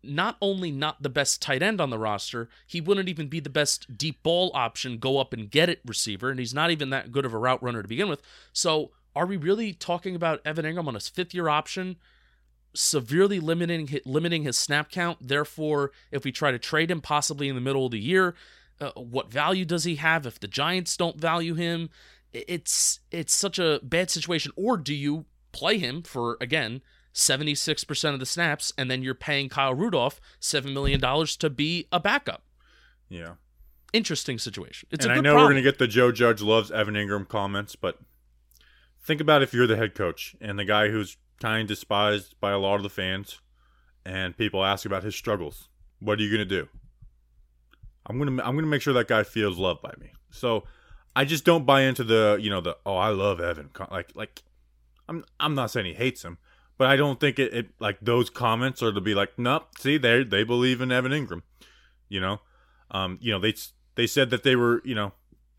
[0.06, 3.50] not only not the best tight end on the roster, he wouldn't even be the
[3.50, 7.10] best deep ball option, go up and get it receiver, and he's not even that
[7.10, 8.22] good of a route runner to begin with.
[8.52, 11.96] So, are we really talking about Evan Engram on his fifth year option,
[12.74, 15.18] severely limiting limiting his snap count?
[15.20, 18.34] Therefore, if we try to trade him possibly in the middle of the year,
[18.80, 21.90] uh, what value does he have if the Giants don't value him?
[22.32, 24.52] It's it's such a bad situation.
[24.56, 26.82] Or do you play him for again?
[27.14, 31.00] 76% of the snaps, and then you're paying Kyle Rudolph $7 million
[31.38, 32.42] to be a backup.
[33.08, 33.34] yeah,
[33.92, 34.88] Interesting situation.
[34.90, 35.42] It's and I know problem.
[35.44, 38.00] we're going to get the Joe Judge loves Evan Engram comments, but
[39.00, 42.52] think about if you're the head coach and the guy who's kind of despised by
[42.52, 43.38] a lot of the fans,
[44.06, 45.68] and people ask about his struggles.
[46.00, 46.68] What are you going to do?
[48.06, 50.12] I'm gonna I'm gonna make sure that guy feels loved by me.
[50.30, 50.64] So
[51.14, 54.42] I just don't buy into the you know the oh I love Evan like like
[55.08, 56.38] I'm I'm not saying he hates him,
[56.76, 59.68] But I don't think it, it like those comments are to be like, nope.
[59.78, 61.42] See, they they believe in Evan Engram.
[62.08, 62.40] You know,
[62.90, 63.54] um, you know they
[63.94, 65.12] they said that they were you know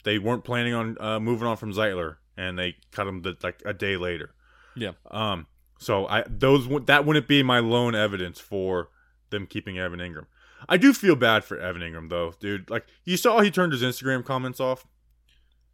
[0.03, 3.61] they weren't planning on uh, moving on from Zeitler, and they cut him the, like
[3.65, 4.33] a day later.
[4.75, 4.91] Yeah.
[5.09, 5.47] Um.
[5.77, 8.89] So I those that wouldn't be my lone evidence for
[9.29, 10.25] them keeping Evan Engram.
[10.69, 12.69] I do feel bad for Evan Engram though, dude.
[12.69, 14.85] Like you saw he turned his Instagram comments off.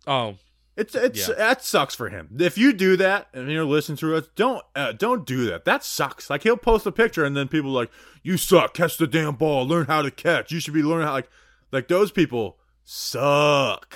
[0.07, 0.35] Oh,
[0.75, 1.35] It's it's Yeah.
[1.35, 2.29] that sucks for him.
[2.39, 5.65] If you do that and you're listening to us, don't uh, don't do that.
[5.65, 6.29] That sucks.
[6.29, 7.91] Like he'll post a picture and then people are like,
[8.23, 8.73] "You suck.
[8.73, 9.67] Catch the damn ball.
[9.67, 10.51] Learn how to catch.
[10.51, 11.29] You should be learning how." Like
[11.71, 13.95] like those people suck.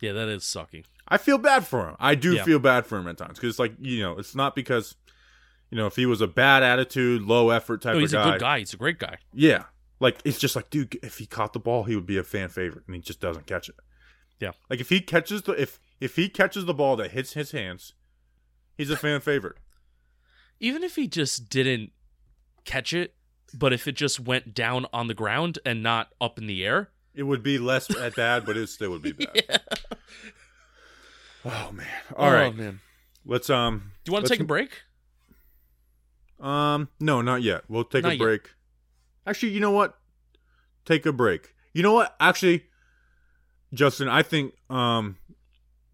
[0.00, 0.84] yeah, that is sucky.
[1.10, 1.96] I feel bad for him.
[1.98, 2.44] I do Yeah.
[2.44, 4.94] feel bad for him at times because it's like you know it's not because
[5.70, 8.20] you know if he was a bad attitude, low effort type oh, No, he's of
[8.20, 8.30] a guy.
[8.32, 8.58] good guy.
[8.60, 9.16] He's a great guy.
[9.32, 9.64] Yeah.
[9.98, 12.48] Like it's just like, dude, if he caught the ball, he would be a fan
[12.48, 13.74] favorite, and he just doesn't catch it.
[14.38, 14.52] Yeah.
[14.70, 17.92] Like if he catches the if if he catches the ball that hits his hands,
[18.78, 19.56] he's a fan favorite.
[20.58, 21.90] Even if he just didn't
[22.64, 23.14] catch it,
[23.52, 26.90] but if it just went down on the ground and not up in the air,
[27.14, 29.60] It would be less bad, but it still would be bad.
[31.44, 31.86] Oh man.
[32.16, 32.52] All right.
[32.52, 32.80] Oh, man.
[33.24, 34.82] Let's um Do you want to take a break?
[36.38, 37.62] Um no, not yet.
[37.68, 38.22] We'll take Not a yet.
[38.22, 38.50] break.
[39.26, 39.98] Actually, you know what?
[40.84, 41.54] Take a break.
[41.74, 42.16] You know what?
[42.18, 42.64] Actually,
[43.74, 45.16] Justin, I think um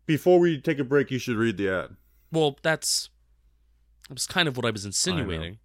[0.07, 1.97] before we take a break, you should read the ad.
[2.31, 3.11] Well, that's
[4.09, 5.59] that's kind of what I was insinuating.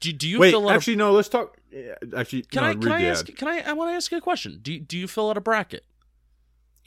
[0.00, 1.12] Do, do you Wait, fill out a- actually, no.
[1.12, 1.56] Let's talk.
[2.16, 3.36] Actually, can no, I read can I the ask ad.
[3.36, 4.58] can I I want to ask you a question.
[4.60, 5.84] Do you, do you fill out a bracket?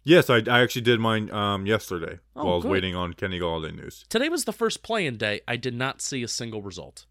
[0.04, 2.72] Yes, I, I actually did mine um yesterday Oh, while I was good.
[2.72, 4.06] waiting on Kenny Golladay news.
[4.10, 5.42] Today was the first play-in day.
[5.48, 7.06] I did not see a single result.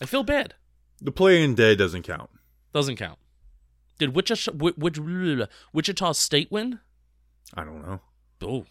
[0.00, 0.54] I feel bad.
[1.00, 2.30] The play-in day doesn't count.
[2.72, 3.18] Doesn't count.
[3.98, 6.78] Did Wichita, Wi- Wi- Wichita State win?
[7.54, 8.00] I don't know.
[8.42, 8.64] Oh,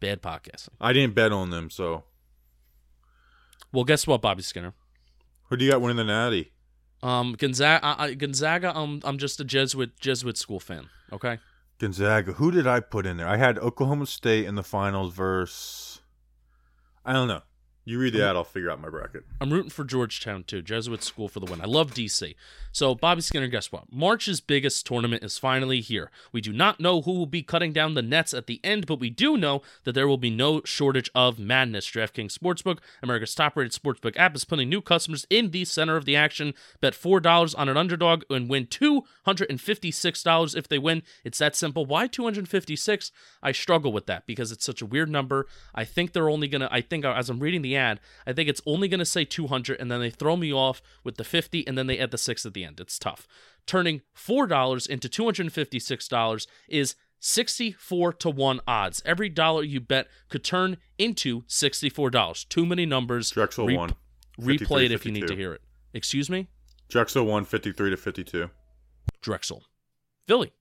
[0.00, 0.70] bad podcasting.
[0.80, 2.04] I didn't bet on them, so
[3.72, 4.74] Well, guess what, Bobby Skinner?
[5.44, 6.50] who do you got winning the Natty?
[7.02, 7.84] Um, Gonzaga.
[7.84, 8.76] I, I- Gonzaga.
[8.76, 10.88] Um, I'm just a Jesuit Jesuit school fan.
[11.12, 11.38] Okay.
[11.82, 12.34] Gonzaga.
[12.34, 13.26] Who did I put in there?
[13.26, 16.00] I had Oklahoma State in the finals versus.
[17.04, 17.42] I don't know.
[17.84, 19.24] You read the ad, I'll figure out my bracket.
[19.40, 20.62] I'm rooting for Georgetown too.
[20.62, 21.60] Jesuit school for the win.
[21.60, 22.36] I love DC.
[22.70, 23.92] So, Bobby Skinner, guess what?
[23.92, 26.10] March's biggest tournament is finally here.
[26.30, 29.00] We do not know who will be cutting down the nets at the end, but
[29.00, 31.90] we do know that there will be no shortage of madness.
[31.90, 36.14] DraftKings Sportsbook, America's top-rated sportsbook app, is putting new customers in the center of the
[36.14, 36.54] action.
[36.80, 40.78] Bet four dollars on an underdog and win two hundred and fifty-six dollars if they
[40.78, 41.02] win.
[41.24, 41.84] It's that simple.
[41.84, 43.10] Why two hundred fifty-six?
[43.42, 45.46] I struggle with that because it's such a weird number.
[45.74, 46.68] I think they're only gonna.
[46.70, 49.46] I think uh, as I'm reading the ad, I think it's only gonna say two
[49.46, 52.18] hundred, and then they throw me off with the fifty, and then they add the
[52.18, 52.80] six at the end.
[52.80, 53.26] It's tough.
[53.66, 59.00] Turning four dollars into two hundred and fifty-six dollars is 64 to 1 odds.
[59.06, 62.48] Every dollar you bet could turn into $64.
[62.48, 63.30] Too many numbers.
[63.30, 63.94] Drexel oh Re- won.
[64.40, 65.62] Replay it if you need to hear it.
[65.94, 66.48] Excuse me?
[66.88, 68.50] Drexel won 53 to 52.
[69.20, 69.62] Drexel.
[70.26, 70.52] Philly.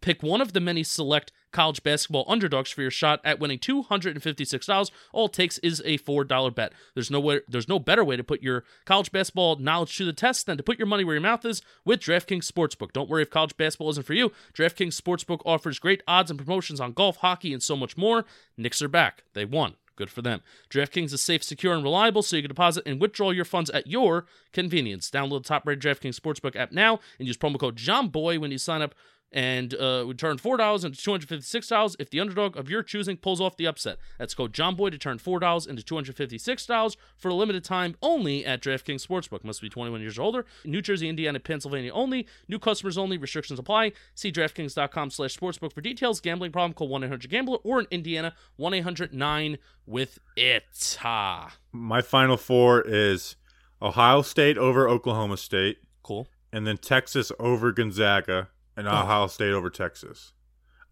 [0.00, 4.90] Pick one of the many select college basketball underdogs for your shot at winning $256.
[5.12, 6.72] All it takes is a $4 bet.
[6.94, 10.12] There's no way, there's no better way to put your college basketball knowledge to the
[10.12, 12.92] test than to put your money where your mouth is with DraftKings Sportsbook.
[12.92, 14.32] Don't worry if college basketball isn't for you.
[14.52, 18.24] DraftKings Sportsbook offers great odds and promotions on golf, hockey, and so much more.
[18.56, 19.24] Knicks are back.
[19.32, 19.76] They won.
[19.96, 20.42] Good for them.
[20.68, 23.86] DraftKings is safe, secure, and reliable, so you can deposit and withdraw your funds at
[23.86, 25.10] your convenience.
[25.10, 28.82] Download the top-rated DraftKings Sportsbook app now and use promo code JOHNBOY when you sign
[28.82, 28.94] up
[29.32, 32.70] and uh, would turn four dollars into two hundred fifty-six dollars if the underdog of
[32.70, 33.98] your choosing pulls off the upset.
[34.18, 37.64] That's code JohnBoy to turn four dollars into two hundred fifty-six dollars for a limited
[37.64, 39.44] time only at DraftKings Sportsbook.
[39.44, 40.46] Must be twenty-one years or older.
[40.64, 42.26] New Jersey, Indiana, Pennsylvania only.
[42.48, 43.18] New customers only.
[43.18, 43.92] Restrictions apply.
[44.14, 46.20] See DraftKings.com/sportsbook for details.
[46.20, 46.72] Gambling problem?
[46.72, 50.96] Call one eight hundred Gambler or in Indiana one eight hundred nine with it.
[51.00, 51.56] Ha.
[51.72, 53.36] My final four is
[53.82, 56.28] Ohio State over Oklahoma State, Cool.
[56.52, 60.32] and then Texas over Gonzaga, and Ohio State over Texas.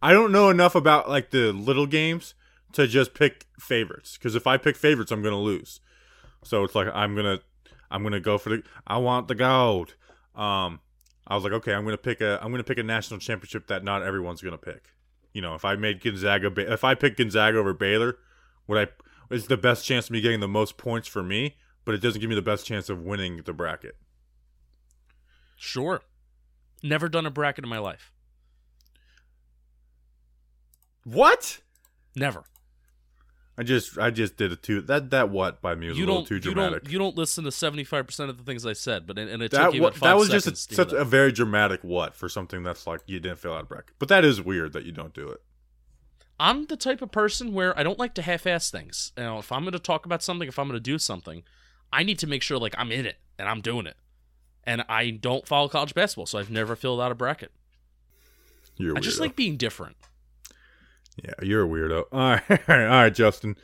[0.02, 2.34] I don't know enough about like the little games
[2.72, 5.80] to just pick favorites because if I pick favorites, I'm gonna lose.
[6.42, 7.40] So it's like I'm gonna
[7.90, 9.94] I'm gonna go for the I want the gold.
[10.34, 10.80] Um,
[11.26, 13.84] I was like, okay, I'm gonna pick a I'm gonna pick a national championship that
[13.84, 14.90] not everyone's gonna pick.
[15.32, 18.18] You know, if I made Gonzaga, if I pick Gonzaga over Baylor,
[18.66, 18.92] would I?
[19.30, 22.20] It's the best chance of me getting the most points for me, but it doesn't
[22.20, 23.96] give me the best chance of winning the bracket.
[25.56, 26.02] Sure.
[26.84, 28.12] Never done a bracket in my life.
[31.04, 31.60] What?
[32.14, 32.44] Never.
[33.56, 36.06] I just I just did a two that that what by me was you a
[36.06, 36.84] little too you dramatic.
[36.84, 39.66] don't you don't listen to 75% of the things I said, but and it that
[39.66, 42.62] took you about that five was just a, such a very dramatic what for something
[42.62, 43.94] that's like you didn't fill out a bracket.
[43.98, 45.40] But that is weird that you don't do it.
[46.38, 49.12] I'm the type of person where I don't like to half-ass things.
[49.16, 51.44] You know, if I'm going to talk about something, if I'm going to do something,
[51.92, 53.96] I need to make sure like I'm in it and I'm doing it.
[54.66, 57.52] And I don't follow college basketball, so I've never filled out a bracket.
[58.76, 59.96] You're a I just like being different.
[61.22, 62.04] Yeah, you're a weirdo.
[62.12, 63.56] All right, all right, Justin.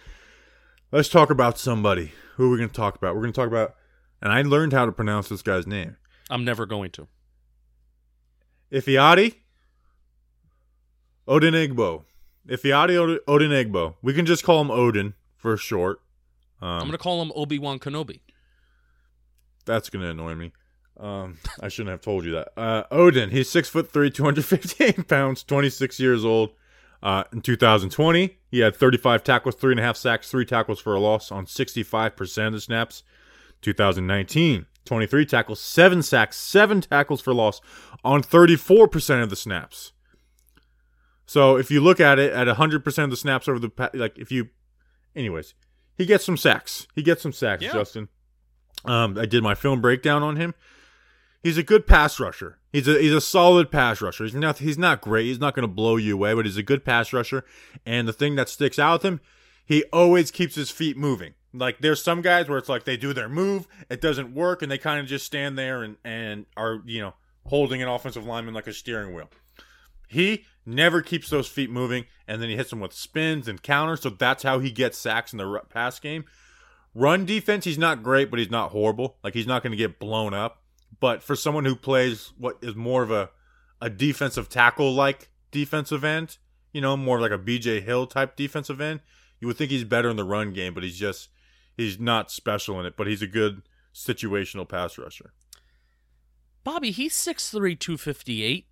[0.92, 2.12] Let's talk about somebody.
[2.36, 3.14] Who are we going to talk about?
[3.14, 3.74] We're going to talk about,
[4.22, 5.96] and I learned how to pronounce this guy's name.
[6.28, 7.08] I'm never going to.
[8.72, 9.34] Ifeadi
[11.26, 12.04] Odenigbo.
[12.48, 13.94] Ifeadi Od- Odenigbo.
[14.02, 16.00] We can just call him Odin for short.
[16.62, 18.20] Um, I'm going to call him Obi-Wan Kenobi.
[19.64, 20.52] That's going to annoy me.
[21.00, 22.48] Um, I shouldn't have told you that.
[22.56, 26.50] Uh, Odin, he's six foot three, 258 pounds, 26 years old.
[27.02, 30.94] Uh, in 2020, he had 35 tackles, three and a half sacks, three tackles for
[30.94, 33.02] a loss on 65% of the snaps.
[33.62, 37.60] 2019, 23 tackles, seven sacks, seven tackles for loss
[38.04, 39.92] on 34% of the snaps.
[41.26, 44.32] So if you look at it at 100% of the snaps over the like if
[44.32, 44.48] you
[45.14, 45.54] anyways,
[45.96, 46.86] he gets some sacks.
[46.94, 47.72] He gets some sacks, Yeah.
[47.72, 48.08] Justin.
[48.84, 50.54] Um I did my film breakdown on him.
[51.42, 52.58] He's a good pass rusher.
[52.72, 54.24] He's a he's a solid pass rusher.
[54.24, 55.24] He's not he's not great.
[55.26, 57.44] He's not going to blow you away, but he's a good pass rusher.
[57.86, 59.20] And the thing that sticks out with him,
[59.64, 61.34] he always keeps his feet moving.
[61.52, 64.70] Like there's some guys where it's like they do their move, it doesn't work, and
[64.70, 67.14] they kind of just stand there and and are you know
[67.46, 69.30] holding an offensive lineman like a steering wheel.
[70.08, 74.02] He never keeps those feet moving, and then he hits them with spins and counters.
[74.02, 76.24] So that's how he gets sacks in the pass game.
[76.94, 79.16] Run defense, he's not great, but he's not horrible.
[79.22, 80.59] Like he's not going to get blown up.
[80.98, 83.30] But for someone who plays what is more of a
[83.80, 86.38] a defensive tackle like defensive end,
[86.72, 89.00] you know, more like a BJ Hill type defensive end,
[89.40, 91.28] you would think he's better in the run game, but he's just
[91.76, 92.96] he's not special in it.
[92.96, 93.62] But he's a good
[93.94, 95.32] situational pass rusher.
[96.62, 98.66] Bobby, he's 6'3", 258.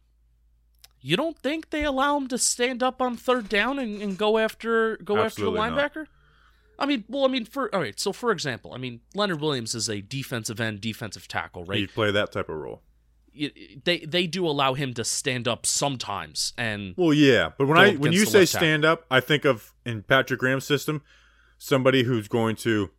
[1.00, 4.36] You don't think they allow him to stand up on third down and, and go
[4.36, 6.08] after go Absolutely after the not.
[6.78, 7.98] I mean, well, I mean, for all right.
[7.98, 11.78] So, for example, I mean, Leonard Williams is a defensive end, defensive tackle, right?
[11.78, 12.82] He play that type of role.
[13.84, 17.94] They they do allow him to stand up sometimes, and Well, yeah, but when I
[17.94, 18.66] when you say left tackle.
[18.66, 21.02] stand up, I think of in Patrick Graham's system,
[21.56, 22.90] somebody who's going to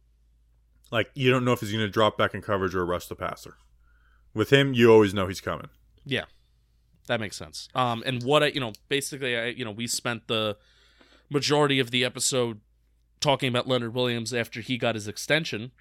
[0.91, 3.15] like you don't know if he's going to drop back in coverage or rush the
[3.15, 3.55] passer.
[4.33, 5.69] With him, you always know he's coming.
[6.05, 6.25] Yeah,
[7.07, 7.67] that makes sense.
[7.75, 10.57] Um, and what I, you know, basically, I, you know, we spent the
[11.29, 12.61] majority of the episode
[13.19, 15.71] talking about Leonard Williams after he got his extension,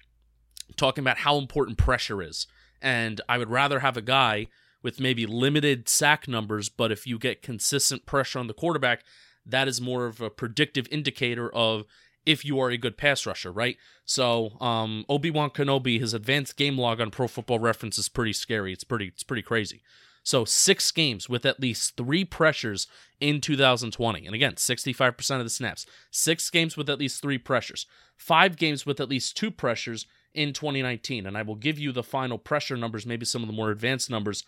[0.75, 2.47] talking about how important pressure is.
[2.81, 4.47] And I would rather have a guy
[4.81, 9.03] with maybe limited sack numbers, but if you get consistent pressure on the quarterback,
[9.45, 11.83] that is more of a predictive indicator of
[12.25, 13.77] if you are a good pass rusher, right?
[14.05, 18.33] So, um, Obi Wan Kenobi, his advanced game log on Pro Football Reference is pretty
[18.33, 18.71] scary.
[18.71, 19.81] It's pretty, it's pretty crazy.
[20.29, 22.85] So, six games with at least three pressures
[23.19, 25.87] in 2020, and again, 65% of the snaps.
[26.11, 27.87] Six games with at least three pressures.
[28.15, 30.05] Five games with at least two pressures
[30.35, 33.55] in 2019, and I will give you the final pressure numbers, maybe some of the
[33.55, 34.43] more advanced numbers.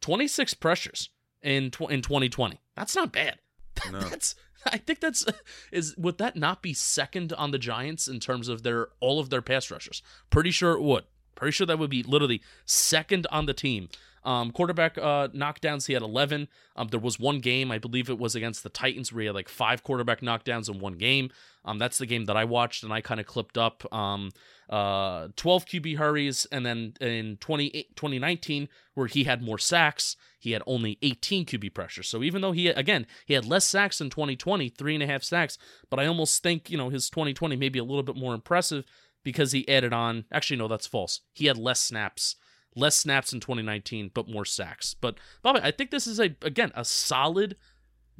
[0.00, 1.10] 26 pressures
[1.42, 2.58] in tw- in 2020.
[2.74, 3.38] That's not bad.
[3.92, 4.00] No.
[4.00, 5.26] That's I think that's
[5.70, 9.28] is would that not be second on the Giants in terms of their all of
[9.28, 10.02] their pass rushers?
[10.30, 11.04] Pretty sure it would.
[11.34, 13.88] Pretty sure that would be literally second on the team.
[14.28, 16.48] Um, quarterback uh, knockdowns, he had 11.
[16.76, 19.34] Um, there was one game, I believe it was against the Titans, where he had
[19.34, 21.30] like five quarterback knockdowns in one game.
[21.64, 23.90] Um, that's the game that I watched and I kind of clipped up.
[23.90, 24.28] Um,
[24.68, 30.52] uh, 12 QB hurries, and then in 20, 2019, where he had more sacks, he
[30.52, 32.06] had only 18 QB pressures.
[32.06, 35.22] So even though he, again, he had less sacks in 2020, three and a half
[35.22, 35.56] sacks,
[35.88, 38.84] but I almost think, you know, his 2020 may be a little bit more impressive
[39.24, 41.22] because he added on, actually, no, that's false.
[41.32, 42.36] He had less snaps
[42.74, 44.94] less snaps in 2019, but more sacks.
[44.94, 47.56] But Bobby, I think this is a again a solid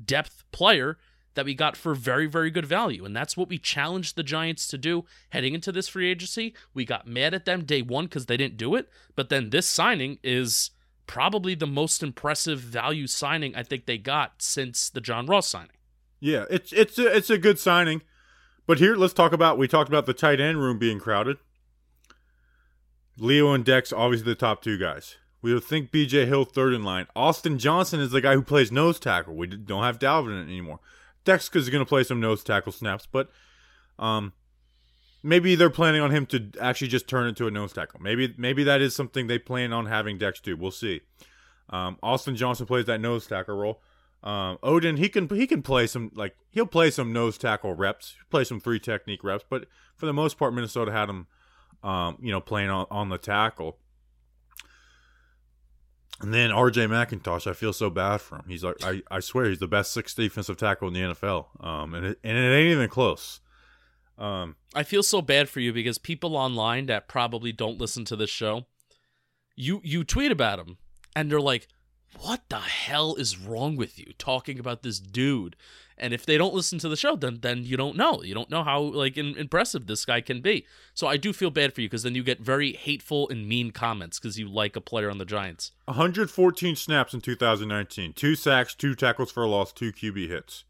[0.02, 0.98] depth player
[1.34, 4.66] that we got for very very good value, and that's what we challenged the Giants
[4.68, 6.54] to do heading into this free agency.
[6.74, 9.66] We got mad at them day one because they didn't do it, but then this
[9.66, 10.70] signing is
[11.06, 15.70] probably the most impressive value signing I think they got since the John Ross signing.
[16.20, 18.02] Yeah, it's it's a, it's a good signing.
[18.66, 21.38] But here, let's talk about we talked about the tight end room being crowded.
[23.18, 25.16] Leo and Dex, obviously the top two guys.
[25.40, 27.06] We would think BJ Hill third in line.
[27.14, 29.34] Austin Johnson is the guy who plays nose tackle.
[29.34, 30.80] We don't have Dalvin anymore.
[31.24, 33.30] Dex is going to play some nose tackle snaps, but
[33.98, 34.32] um,
[35.22, 38.00] maybe they're planning on him to actually just turn into a nose tackle.
[38.00, 40.56] Maybe maybe that is something they plan on having Dex do.
[40.56, 41.02] We'll see.
[41.70, 43.80] Um, Austin Johnson plays that nose tackle role.
[44.22, 48.16] Um, Odin he can he can play some like he'll play some nose tackle reps,
[48.30, 49.66] play some three technique reps, but
[49.96, 51.26] for the most part, Minnesota had him,
[51.82, 53.78] um, you know, playing on, on the tackle.
[56.20, 56.86] And then R.J.
[56.86, 58.44] McIntosh, I feel so bad for him.
[58.48, 61.64] He's like, I, I swear, he's the best sixth defensive tackle in the NFL.
[61.64, 63.40] Um, and it, and it ain't even close.
[64.18, 68.16] Um, I feel so bad for you because people online that probably don't listen to
[68.16, 68.66] this show,
[69.54, 70.78] you you tweet about him
[71.14, 71.68] and they're like,
[72.18, 75.54] "What the hell is wrong with you talking about this dude?"
[76.00, 78.22] And if they don't listen to the show, then then you don't know.
[78.22, 80.66] You don't know how like in, impressive this guy can be.
[80.94, 83.70] So I do feel bad for you because then you get very hateful and mean
[83.70, 85.72] comments because you like a player on the Giants.
[85.86, 90.64] 114 snaps in 2019, two sacks, two tackles for a loss, two QB hits.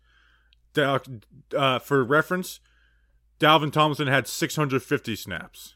[0.77, 2.61] Uh, for reference,
[3.41, 5.75] Dalvin Tomlinson had 650 snaps.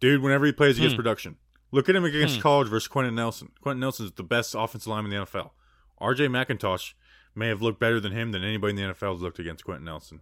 [0.00, 0.96] Dude, whenever he plays, he gets Hmm.
[0.96, 1.36] production.
[1.72, 2.40] Look at him against Hmm.
[2.42, 3.52] college versus Quenton Nelson.
[3.60, 5.52] Quenton Nelson is the best offensive lineman in the NFL.
[6.00, 6.94] RJ McIntosh
[7.40, 9.86] may have looked better than him than anybody in the NFL has looked against Quenton
[9.86, 10.20] Nelson.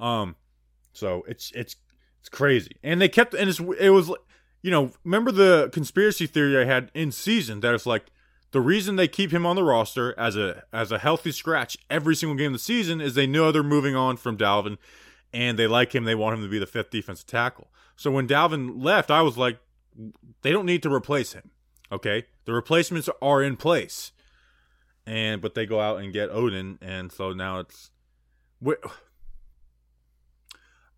[0.00, 0.34] Um,
[0.92, 1.76] so it's it's
[2.18, 4.10] it's crazy, and they kept and it's it was
[4.62, 8.06] you know remember the conspiracy theory I had in season that it's like
[8.52, 12.16] the reason they keep him on the roster as a as a healthy scratch every
[12.16, 14.78] single game of the season is they know they're moving on from Dalvin,
[15.32, 16.04] and they like him.
[16.04, 17.68] They want him to be the fifth defensive tackle.
[17.94, 19.58] So when Dalvin left, I was like,
[20.42, 21.50] they don't need to replace him.
[21.92, 24.12] Okay, the replacements are in place,
[25.10, 27.90] and but they go out and get Odin, and so now it's.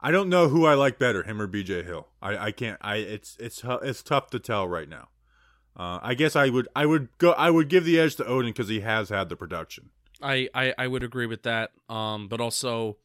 [0.00, 2.08] I don't know who I like better, him or BJ Hill.
[2.20, 2.76] I, I can't.
[2.82, 5.08] I it's it's it's tough to tell right now.
[5.74, 8.50] Uh, I guess I would I would go I would give the edge to Odin
[8.50, 9.88] because he has had the production.
[10.20, 11.70] I, I I would agree with that.
[11.88, 12.98] Um, but also,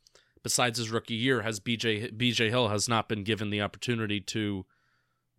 [0.44, 4.66] besides his rookie year, has BJ BJ Hill has not been given the opportunity to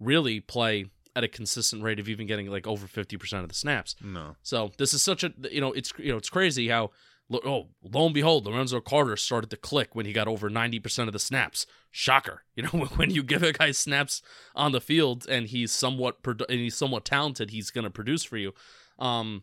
[0.00, 0.86] really play
[1.18, 3.94] at a consistent rate of even getting like over fifty percent of the snaps.
[4.02, 6.90] No, So this is such a you know it's you know it's crazy how
[7.28, 10.78] lo- oh lo and behold Lorenzo Carter started to click when he got over ninety
[10.78, 11.66] percent of the snaps.
[11.90, 14.22] Shocker, you know when you give a guy snaps
[14.54, 18.24] on the field and he's somewhat produ- and he's somewhat talented, he's going to produce
[18.24, 18.54] for you.
[18.98, 19.42] Um,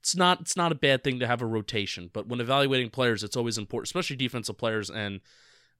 [0.00, 3.24] it's not it's not a bad thing to have a rotation, but when evaluating players,
[3.24, 5.20] it's always important, especially defensive players, and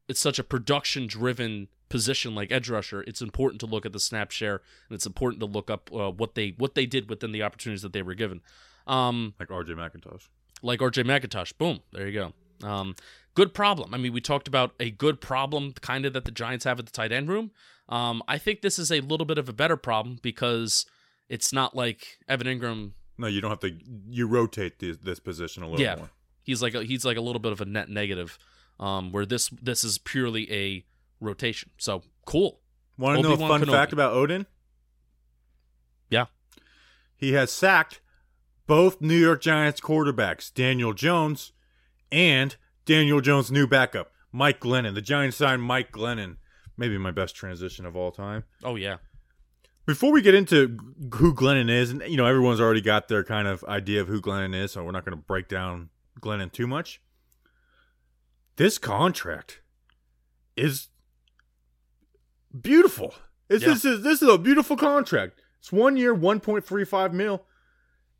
[0.08, 3.02] it's such a production driven position like edge rusher.
[3.02, 6.10] It's important to look at the snap share, and it's important to look up uh,
[6.10, 8.40] what they what they did within the opportunities that they were given.
[8.86, 10.28] Um, like RJ McIntosh.
[10.62, 11.56] like RJ McIntosh.
[11.58, 12.12] Boom, there you
[12.60, 12.66] go.
[12.68, 12.94] Um,
[13.34, 13.92] good problem.
[13.94, 16.86] I mean, we talked about a good problem, kind of that the Giants have at
[16.86, 17.50] the tight end room.
[17.88, 20.86] Um, I think this is a little bit of a better problem because
[21.28, 22.92] it's not like Evan Engram.
[23.18, 23.72] No, you don't have to.
[24.08, 25.96] You rotate this, this position a little Yeah.
[25.96, 26.10] more.
[26.42, 28.38] He's like a, he's like a little bit of a net negative,
[28.78, 30.84] um, where this this is purely a
[31.20, 31.70] rotation.
[31.78, 32.60] So cool.
[32.98, 33.72] Want to know a fun Kenobi.
[33.72, 34.46] fact about Odin?
[36.08, 36.26] Yeah.
[37.16, 38.00] He has sacked
[38.66, 41.52] both New York Giants quarterbacks, Daniel Jones
[42.10, 44.94] and Daniel Jones' new backup, Mike Glennon.
[44.94, 46.36] The Giants signed Mike Glennon.
[46.76, 48.44] Maybe my best transition of all time.
[48.62, 48.96] Oh yeah.
[49.86, 50.76] Before we get into
[51.14, 54.20] who Glennon is, and you know everyone's already got their kind of idea of who
[54.20, 57.00] Glennon is, so we're not going to break down Glennon too much.
[58.56, 59.60] This contract
[60.56, 60.88] is
[62.58, 63.14] beautiful.
[63.48, 63.70] It's, Yeah.
[63.74, 65.40] This is this is a beautiful contract.
[65.60, 67.44] It's one year, one point three five mil,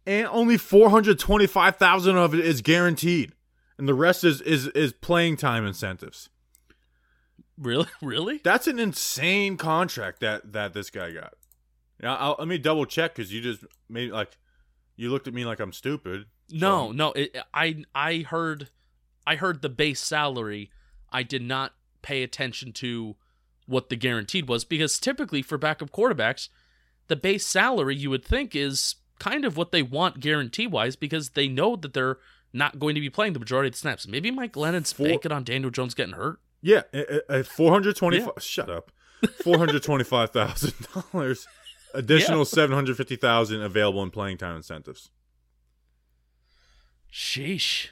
[0.07, 3.33] and only four hundred twenty five thousand of it is guaranteed,
[3.79, 6.29] and the rest is is is playing time incentives.
[7.59, 8.41] Really, really.
[8.45, 11.35] That's an insane contract that that this guy got.
[12.01, 14.37] Now I'll, let me double check because you just made like
[14.97, 16.27] you looked at me like I'm stupid.
[16.51, 17.13] No, So- no.
[17.13, 18.69] It, I I heard
[19.27, 20.71] I heard the base salary.
[21.11, 21.73] I did not
[22.03, 23.17] pay attention to
[23.67, 26.49] what the guaranteed was because typically for backup quarterbacks,
[27.09, 31.31] the base salary you would think is kind of what they want guarantee wise because
[31.31, 32.19] they know that they're
[32.53, 34.07] not going to be playing the majority of the snaps.
[34.07, 36.39] Maybe Mike Glennon's For- banking on Daniel Jones getting hurt.
[36.63, 36.83] Yeah,
[37.45, 38.33] four hundred twenty-five.
[38.41, 38.91] Shut up.
[39.45, 41.47] Four hundred twenty-five thousand dollars.
[41.95, 45.11] Additional seven hundred fifty thousand available in playing time incentives,
[47.13, 47.89] Sheesh.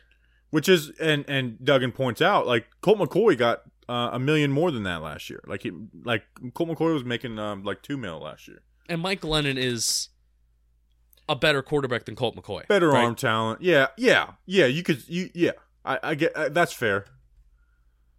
[0.55, 4.71] Which is and and Duggan points out like Colt McCoy got uh, a million more
[4.71, 5.43] than that last year.
[5.49, 5.73] Like he
[6.05, 6.23] like
[6.55, 8.63] Colt McCoy was making um, like two mil last year.
[8.89, 10.11] And Mike Glennon is
[11.29, 12.69] a better quarterback than Colt McCoy.
[12.69, 13.03] Better right?
[13.03, 13.63] arm talent.
[13.63, 14.67] Yeah, yeah, yeah.
[14.67, 15.51] You could you yeah.
[15.85, 17.07] I, I get uh, that's fair.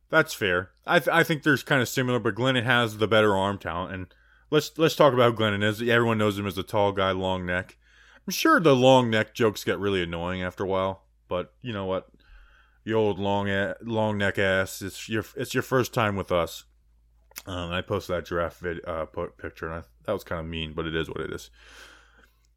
[0.09, 0.71] That's fair.
[0.86, 3.93] I th- I think there's kind of similar, but Glennon has the better arm talent.
[3.93, 4.07] And
[4.51, 5.81] let's let's talk about who Glennon is.
[5.81, 7.77] Everyone knows him as the tall guy, long neck.
[8.27, 11.86] I'm sure the long neck jokes get really annoying after a while, but you know
[11.86, 12.09] what?
[12.86, 14.81] The old long a- long neck ass.
[14.81, 16.63] It's your it's your first time with us.
[17.45, 20.73] Um, I posted that giraffe vid, uh, picture, and I, that was kind of mean,
[20.73, 21.49] but it is what it is.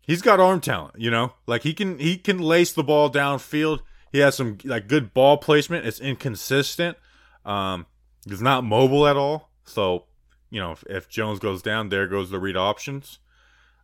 [0.01, 1.33] He's got arm talent, you know.
[1.47, 3.81] Like he can he can lace the ball downfield.
[4.13, 5.87] He has some like good ball placement.
[5.87, 6.97] It's inconsistent.
[7.45, 7.87] Um,
[8.27, 9.51] he's not mobile at all.
[9.65, 10.05] So
[10.51, 13.19] you know, if, if Jones goes down, there goes the read options.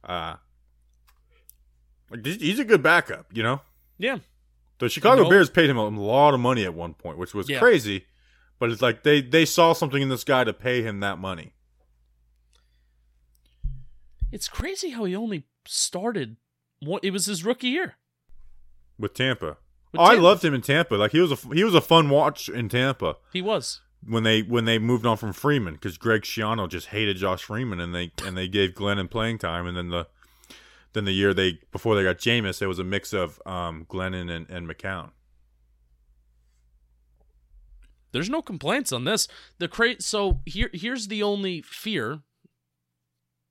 [0.03, 0.37] Uh,
[2.23, 3.61] he's a good backup, you know.
[3.99, 4.19] Yeah.
[4.79, 5.31] The Chicago No.
[5.31, 7.59] Bears paid him a lot of money at one point, which was Yeah.
[7.61, 8.07] crazy.
[8.59, 11.53] But it's like they they saw something in this guy to pay him that money.
[14.33, 16.37] It's crazy how he only started.
[16.81, 17.95] What it was his rookie year.
[18.99, 19.57] with Tampa.
[19.93, 20.95] With oh, I loved him in Tampa.
[20.97, 23.81] Like he was a he was a fun watch in Tampa He was.
[24.07, 27.81] when they when they moved on from Freeman because Greg Schiano just hated Josh Freeman
[27.81, 30.09] and they and they gave Glennon playing time and then the
[30.95, 34.35] then the year they before they got Jameis it was a mix of um, Glennon
[34.35, 35.11] and, and McCown.
[38.13, 39.27] There's no complaints on this.
[39.59, 40.03] The crate.
[40.03, 42.21] so here here's the only fear.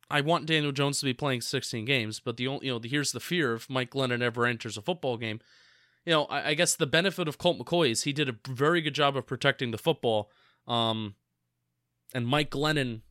[0.09, 3.11] I want Daniel Jones to be playing 16 games, but the only you know here's
[3.11, 5.39] the fear if Mike Glennon ever enters a football game.
[6.05, 8.81] You know, I, I guess the benefit of Colt McCoy is he did a very
[8.81, 10.29] good job of protecting the football.
[10.67, 11.15] Um,
[12.13, 13.01] and Mike Glennon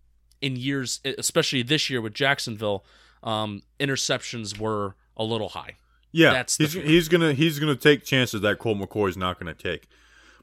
[0.41, 2.85] in years, especially this year with Jacksonville,
[3.23, 5.77] um, interceptions were a little high.
[6.13, 9.89] Yeah, That's he's he's gonna he's gonna take chances that Colt McCoy's not gonna take.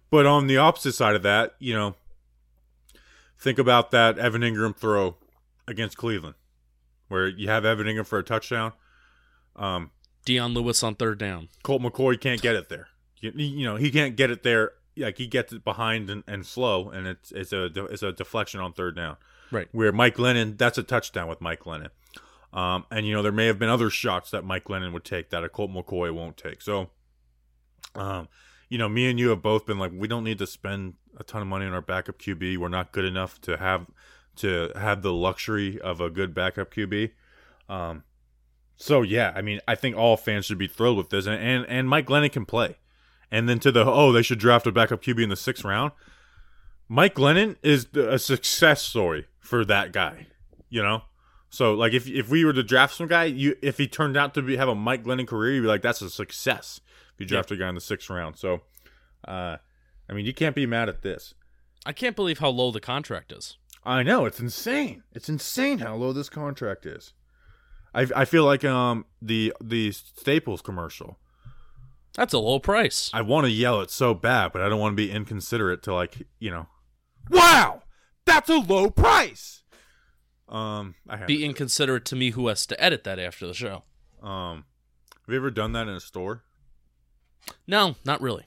[0.10, 1.96] But on the opposite side of that, you know,
[3.40, 5.18] think about that Evan Engram throw
[5.68, 6.36] against Cleveland,
[7.08, 8.74] where you have Evan Engram for a touchdown.
[9.56, 9.92] Um,
[10.26, 11.50] Dion Lewis on third down.
[11.62, 12.88] Colt McCoy can't get it there.
[13.20, 14.72] You, you know, he can't get it there.
[14.98, 18.60] Like he gets it behind and, and slow, and it's it's a it's a deflection
[18.60, 19.18] on third down.
[19.52, 19.68] Right.
[19.72, 21.90] Where Mike Glennon, that's a touchdown with Mike Glennon.
[22.52, 25.30] Um, and you know there may have been other shots that Mike Glennon would take
[25.30, 26.62] that a Colt McCoy won't take.
[26.62, 26.90] So,
[27.96, 28.28] um,
[28.70, 31.24] you know, me and you have both been like, we don't need to spend a
[31.24, 32.58] ton of money on our backup QB.
[32.58, 33.86] We're not good enough to have
[34.38, 37.12] to have the luxury of a good backup QB.
[37.68, 38.04] Um,
[38.76, 41.66] so yeah, I mean, I think all fans should be thrilled with this, and and,
[41.68, 42.78] and Mike Glennon can play.
[43.32, 45.92] And then to the oh, they should draft a backup QB in the sixth round.
[46.88, 50.28] Mike Glennon is a success story for that guy,
[50.70, 51.04] you know.
[51.50, 54.34] So like if if we were to draft some guy, you if he turned out
[54.36, 56.80] to be have a Mike Glennon career, you'd be like that's a success.
[57.14, 58.62] If you draft a guy in the sixth round, so
[59.28, 59.58] uh,
[60.08, 61.34] I mean you can't be mad at this.
[61.86, 63.58] I can't believe how low the contract is.
[63.84, 65.04] I know it's insane.
[65.14, 67.14] It's insane how low this contract is.
[67.94, 71.18] I I feel like um the the Staples commercial.
[72.14, 73.10] That's a low price.
[73.14, 75.94] I want to yell it so bad, but I don't want to be inconsiderate to
[75.94, 76.68] like you know.
[77.30, 77.84] Wow,
[78.26, 79.64] that's a low price.
[80.50, 81.28] Um, I have.
[81.28, 83.84] Be inconsiderate to me who has to edit that after the show.
[84.24, 84.66] um,
[85.26, 86.44] have you ever done that in a store?
[87.68, 88.46] No, not really.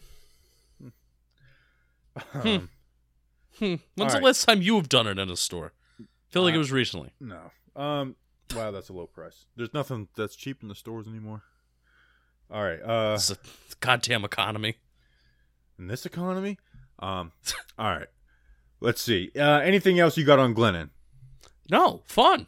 [2.35, 2.69] Um,
[3.59, 3.75] Hmm.
[3.95, 4.23] When's the right.
[4.23, 5.73] last time you have done it in a store?
[6.31, 7.11] feel like Uh, it was recently.
[7.21, 7.51] no.
[7.77, 8.17] Um,
[8.55, 9.45] wow, that's a low price.
[9.57, 11.43] There's nothing that's cheap in the stores anymore.
[12.51, 12.81] All right.
[12.83, 13.37] Uh, It's a
[13.81, 14.79] goddamn economy.
[15.79, 16.59] in this economy.
[16.99, 17.33] Um,
[17.79, 18.09] all right.
[18.81, 19.31] Let's see.
[19.37, 20.91] Uh, anything else you got on Glennon?
[21.73, 22.47] No, fun.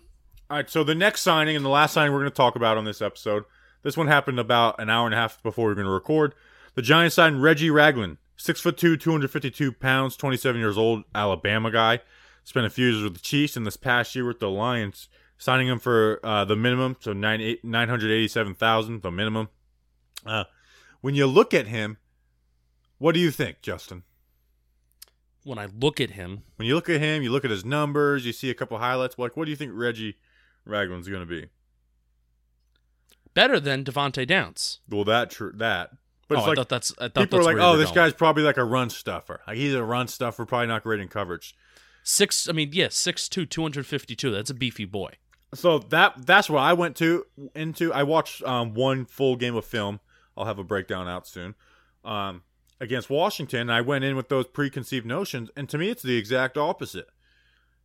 [0.51, 2.77] All right, so the next signing and the last signing we're going to talk about
[2.77, 3.45] on this episode,
[3.83, 6.35] this one happened about an hour and a half before we are going to record.
[6.75, 10.61] The Giants signed Reggie Ragland, six foot two, two hundred fifty two pounds, twenty seven
[10.61, 12.01] years old, Alabama guy.
[12.45, 15.09] Spent a few years with the Chiefs and this past year with the Lions,
[15.39, 19.49] signing him for uh, the minimum, so nine nine hundred eighty seven thousand, the minimum.
[20.27, 20.45] Uh,
[21.01, 21.97] when you look at him,
[22.99, 24.03] what do you think, Justin?
[25.45, 28.26] When I look at him, When you look at him, you look at his numbers,
[28.26, 29.18] you see a couple highlights.
[29.18, 30.16] Like, what do you think Reggie
[30.64, 31.49] Ragland's going to be?
[33.34, 34.80] better than Devontae Downs.
[34.88, 35.90] Well, that true that.
[36.28, 36.95] But oh, it's I like thought that's.
[36.99, 39.40] I thought people are like, "Oh, this going." guy's probably like a run stuffer.
[39.47, 41.55] Like he's a run stuffer, probably not great in coverage."
[42.03, 42.49] six.
[42.49, 44.30] I mean, yeah, six two, two hundred fifty two.
[44.30, 45.14] That's a beefy boy.
[45.53, 47.92] So that that's what I went to into.
[47.92, 50.01] I watched um, one full game of film.
[50.36, 51.55] I'll have a breakdown out soon.
[52.05, 52.42] Um,
[52.85, 56.57] against Washington, I went in with those preconceived notions, and to me, it's the exact
[56.57, 57.09] opposite.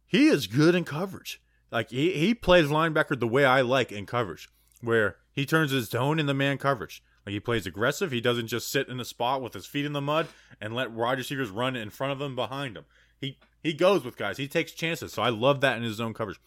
[0.06, 1.42] He is good in coverage.
[1.72, 4.50] Like he he plays linebacker the way I like in coverage,
[4.82, 7.04] where he turns his tone in the man coverage.
[7.26, 8.12] Like he plays aggressive.
[8.12, 10.28] He doesn't just sit in a spot with his feet in the mud
[10.60, 12.86] and let wide receivers run in front of him, behind him.
[13.20, 14.38] He he goes with guys.
[14.38, 15.14] He takes chances.
[15.14, 16.40] So I love that in his zone coverage.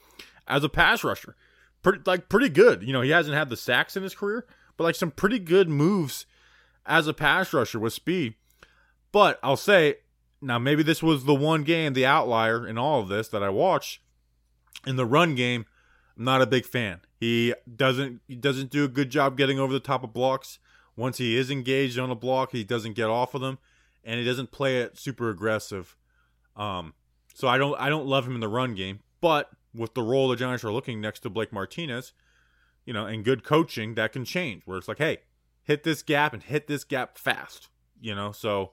[0.49, 1.37] As a pass rusher,
[1.83, 2.83] pretty like pretty good.
[2.83, 4.45] You know, he hasn't had the sacks in his career,
[4.77, 6.27] but like some pretty good moves
[6.85, 8.35] as a pass rusher with speed.
[9.13, 9.97] But I'll say
[10.41, 13.51] now maybe this was the one game, the outlier in all of this that I
[13.51, 14.01] watched.
[14.85, 15.67] In the run game,
[16.17, 17.03] I'm not a big fan.
[17.21, 20.59] He doesn't he doesn't do a good job getting over the top of blocks.
[20.97, 23.59] Once he is engaged on a block, he doesn't get off of them,
[24.05, 25.97] and he doesn't play it super aggressive.
[26.57, 26.95] Um,
[27.35, 29.01] so I don't I don't love him in the run game.
[29.21, 32.13] But with the role the Giants are looking next to Blake Martinez,
[32.85, 34.63] you know, and good coaching, that can change.
[34.65, 35.19] Where it's like, hey,
[35.63, 37.69] hit this gap and hit this gap fast.
[38.01, 38.73] You know, so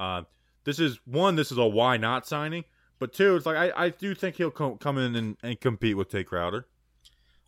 [0.00, 0.22] uh,
[0.64, 1.36] this is one.
[1.36, 2.64] This is a why not signing.
[2.98, 5.96] But two, it's like I, I do think he'll co- come in and, and compete
[5.96, 6.66] with Tae Crowder.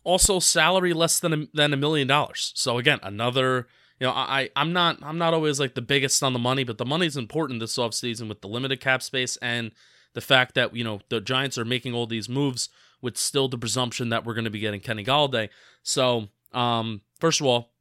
[0.03, 2.53] Also, salary less than a, than a million dollars.
[2.55, 3.67] So again, another.
[3.99, 6.77] You know, I I'm not I'm not always like the biggest on the money, but
[6.77, 9.71] the money's important this offseason with the limited cap space and
[10.13, 12.69] the fact that you know the Giants are making all these moves
[13.01, 15.49] with still the presumption that we're going to be getting Kenny Golladay.
[15.83, 17.73] So, um, first of all,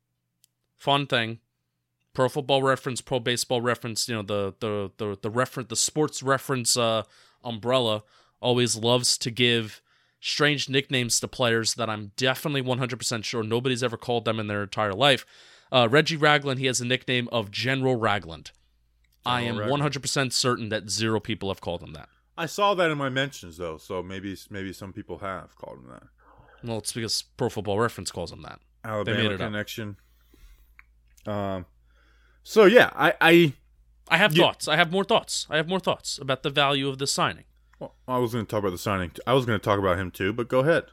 [0.77, 1.39] fun thing,
[2.15, 6.23] Pro Football Reference, Pro Baseball Reference, you know the the the the reference the sports
[6.23, 7.03] reference uh,
[7.43, 8.03] umbrella
[8.41, 9.81] always loves to give
[10.21, 14.63] strange nicknames to players that I'm definitely 100% sure nobody's ever called them in their
[14.63, 15.27] entire life.
[15.73, 18.53] Uh, Reggie Ragland, he has a nickname of General Ragland.
[19.25, 22.09] I am General 100% certain that zero people have called him that.
[22.37, 25.89] I saw that in my mentions though, so maybe maybe some people have called him
[25.91, 26.03] that.
[26.65, 28.59] Well, it's because Pro Football Reference calls him that.
[28.85, 29.49] Alabama made it up.
[29.49, 29.97] connection.
[31.27, 31.67] Um.
[32.43, 33.53] So yeah, I I
[34.09, 34.69] I have thoughts.
[34.69, 35.47] I have more thoughts.
[35.49, 37.45] I have more thoughts about the value of the signing.
[37.79, 39.13] well, I was going to talk about the signing.
[39.27, 40.85] I was going to talk about him too, but go ahead.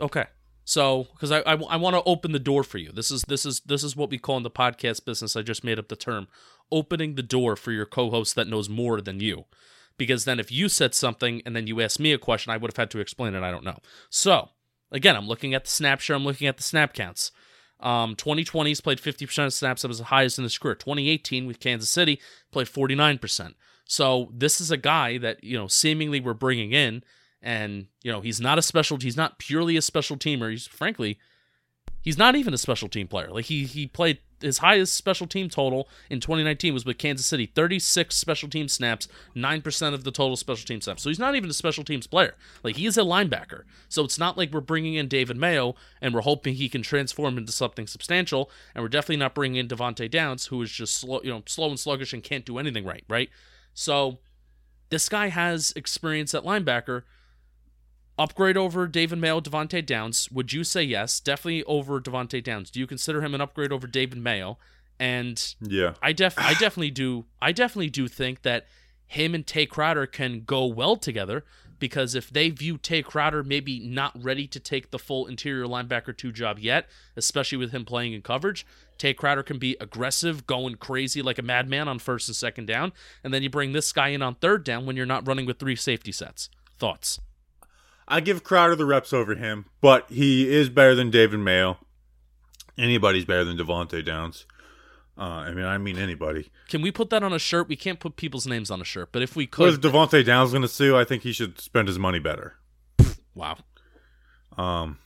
[0.00, 0.26] Okay.
[0.64, 2.90] So, because I, I, want to open the door for you.
[2.90, 5.36] This is this is this is what we call in the podcast business.
[5.36, 6.26] I just made up the term,
[6.72, 9.44] opening the door for your co-host that knows more than you.
[9.98, 12.70] Because then, if you said something and then you asked me a question, I would
[12.70, 13.42] have had to explain it.
[13.42, 13.78] I don't know.
[14.08, 14.48] So,
[14.90, 16.16] again, I'm looking at the snapshot.
[16.16, 17.30] I'm looking at the snap counts.
[17.84, 19.82] Um, 2020 he's played 50% of snaps.
[19.82, 20.74] That was the highest in his career.
[20.74, 22.18] 2018 with Kansas City
[22.50, 23.54] played 49%.
[23.86, 27.04] So this is a guy that you know seemingly we're bringing in,
[27.42, 28.98] and you know he's not a special.
[28.98, 30.50] He's not purely a special teamer.
[30.50, 31.18] He's frankly,
[32.04, 33.30] he's not even a special team player.
[33.30, 37.46] Like he he played his highest special team total in 2019 was with Kansas City,
[37.46, 41.02] 36 special team snaps, nine percent of the total special team snaps.
[41.02, 42.34] So he's not even a special teams player.
[42.62, 43.62] Like he is a linebacker.
[43.88, 47.38] So it's not like we're bringing in David Mayo and we're hoping he can transform
[47.38, 48.50] into something substantial.
[48.74, 51.70] And we're definitely not bringing in Devontae Downs, who is just slow, you know, slow
[51.70, 53.04] and sluggish and can't do anything right.
[53.08, 53.30] Right.
[53.72, 54.18] So
[54.90, 57.02] this guy has experience at linebacker.
[58.16, 60.30] Upgrade over David Mayo, Devontae Downs.
[60.30, 61.18] Would you say yes?
[61.18, 62.70] Definitely over Devontae Downs.
[62.70, 64.58] Do you consider him an upgrade over David Mayo?
[65.00, 65.94] And Yeah.
[66.00, 68.66] I def I definitely do I definitely do think that
[69.06, 71.44] him and Tae Crowder can go well together
[71.80, 76.16] because if they view Tae Crowder maybe not ready to take the full interior linebacker
[76.16, 78.64] two job yet, especially with him playing in coverage,
[78.96, 82.92] Tae Crowder can be aggressive, going crazy like a madman on first and second down,
[83.22, 85.58] and then you bring this guy in on third down when you're not running with
[85.58, 86.48] three safety sets.
[86.78, 87.20] Thoughts?
[88.06, 91.78] I give Crowder the reps over him, but he is better than David Mayo.
[92.76, 94.46] Anybody's better than Devontae Downs.
[95.16, 96.50] Uh, I mean, I mean anybody.
[96.68, 97.68] Can we put that on a shirt?
[97.68, 100.24] We can't put people's names on a shirt, but if we But if could, Devontae
[100.24, 102.54] Downs is going to sue, I think he should spend his money better.
[103.34, 103.56] wow.
[104.58, 104.98] Um,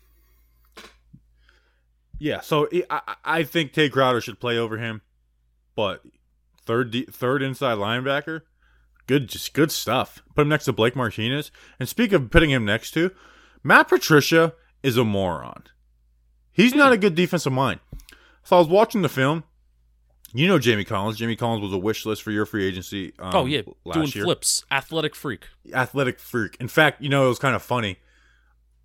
[2.19, 5.03] yeah, so I, I- I think Tae Crowder should play over him,
[5.77, 6.03] but
[6.65, 8.43] third third inside linebacker,
[9.09, 10.23] good just good stuff.
[10.37, 11.51] Put him next to Blake Martinez,
[11.81, 13.11] and speak of putting him next to,
[13.65, 14.55] Matt Patricia
[14.85, 15.65] is a moron.
[16.53, 17.81] He's not a good defensive mind.
[18.45, 19.43] So I was watching the film.
[20.33, 21.17] You know Jamie Collins.
[21.17, 23.15] Jamie Collins was a wish list for your free agency.
[23.19, 25.47] Um, oh yeah, last doing year flips, athletic freak.
[25.73, 26.57] athletic freak.
[26.61, 27.97] In fact, you know, it was kind of funny.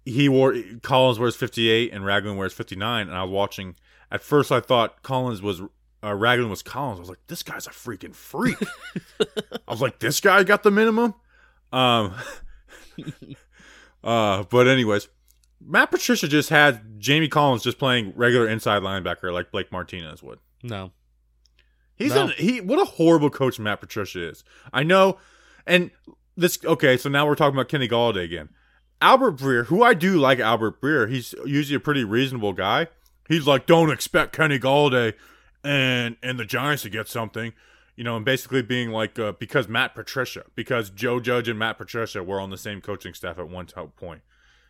[0.05, 3.75] He wore Collins wears 58 and Raglan wears 59 and I was watching
[4.11, 5.61] at first I thought Collins was
[6.03, 6.99] uh, Raglan was Collins.
[6.99, 8.57] I was like this guy's a freaking freak.
[9.21, 11.13] I was like this guy got the minimum.
[11.71, 12.13] Um
[14.03, 15.07] uh but anyways,
[15.65, 20.39] Matt Patricia just had Jamie Collins just playing regular inside linebacker like Blake Martinez would.
[20.61, 20.91] No,
[21.95, 22.25] He's No.
[22.25, 24.43] an, he what a horrible coach Matt Patricia is.
[24.71, 25.17] I know,
[25.65, 25.91] and
[26.35, 26.97] this okay.
[26.97, 28.49] So now we're talking about Kenny Golladay again.
[29.01, 32.87] Albert Breer, who I do like Albert Breer, he's usually a pretty reasonable guy.
[33.27, 35.13] He's like, don't expect Kenny Golladay
[35.63, 37.53] and and the Giants to get something,
[37.95, 41.77] you know, and basically being like uh, because Matt Patricia, because Joe Judge and Matt
[41.77, 44.21] Patricia were on the same coaching staff at one point.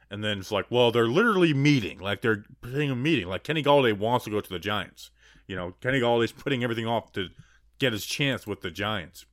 [0.10, 3.28] And then it's like, well, they're literally meeting, like they're putting a meeting.
[3.28, 5.10] Like Kenny Golladay wants to go to the Giants.
[5.48, 7.30] You know, Kenny Golladay's putting everything off to
[7.80, 9.26] get his chance with the Giants.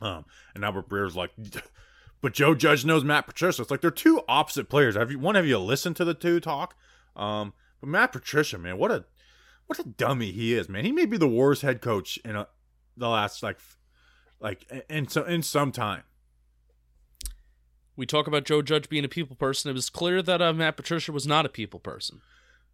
[0.00, 0.24] Um,
[0.54, 1.30] and Albert Breer's like,
[2.20, 3.62] but Joe Judge knows Matt Patricia.
[3.62, 4.96] It's like they're two opposite players.
[4.96, 5.36] Have you one?
[5.36, 6.74] Have you listened to the two talk?
[7.14, 9.04] Um, but Matt Patricia, man, what a
[9.66, 10.84] what a dummy he is, man.
[10.84, 12.48] He may be the worst head coach in a,
[12.96, 13.58] the last like
[14.40, 16.02] like in so in some time.
[17.96, 19.70] we talk about Joe Judge being a people person.
[19.70, 22.20] It was clear that uh, Matt Patricia was not a people person.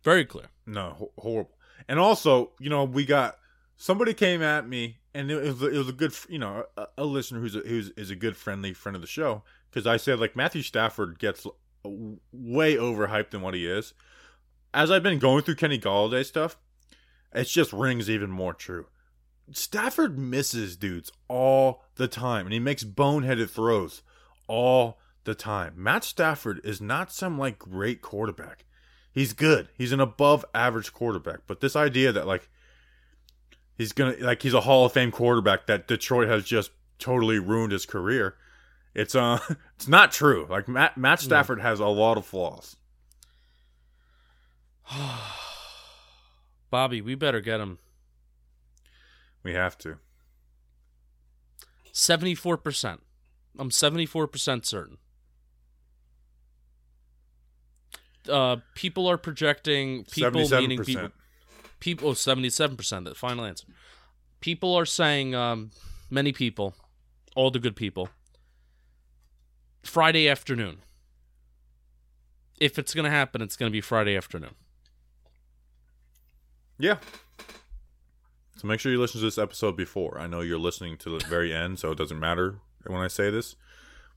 [0.02, 0.46] Very clear.
[0.66, 1.58] No, ho- horrible.
[1.88, 3.36] And also, you know, we got
[3.76, 7.04] somebody came at me, and it was it was a good, you know, a, a
[7.04, 10.20] listener who's a, who's is a good friendly friend of the show because I said
[10.20, 11.46] like Matthew Stafford gets
[11.84, 13.94] way overhyped than what he is.
[14.74, 16.58] As I've been going through Kenny Golladay stuff,
[17.32, 18.86] it just rings even more true.
[19.52, 24.02] Stafford misses dudes all the time, and he makes boneheaded throws
[24.46, 25.74] all the time.
[25.76, 28.64] Matt Stafford is not some like great quarterback.
[29.12, 29.68] He's good.
[29.74, 31.40] He's an above average quarterback.
[31.46, 32.48] But this idea that like
[33.76, 37.72] he's gonna like he's a Hall of Fame quarterback that Detroit has just totally ruined
[37.72, 38.36] his career.
[38.94, 39.38] It's uh
[39.76, 40.46] it's not true.
[40.48, 42.76] Like Matt Matt Stafford has a lot of flaws.
[46.70, 47.78] Bobby, we better get him.
[49.42, 49.98] We have to.
[51.92, 52.98] 74%.
[53.58, 54.98] I'm 74% certain.
[58.28, 61.08] Uh, people are projecting people Seventy-seven meaning people
[61.80, 63.66] people oh, 77% the final answer.
[64.40, 65.70] People are saying um
[66.10, 66.74] many people,
[67.34, 68.10] all the good people.
[69.82, 70.82] Friday afternoon.
[72.60, 74.56] If it's going to happen, it's going to be Friday afternoon.
[76.78, 76.98] Yeah.
[78.56, 80.18] So make sure you listen to this episode before.
[80.18, 82.56] I know you're listening to the very end, so it doesn't matter
[82.86, 83.56] when I say this,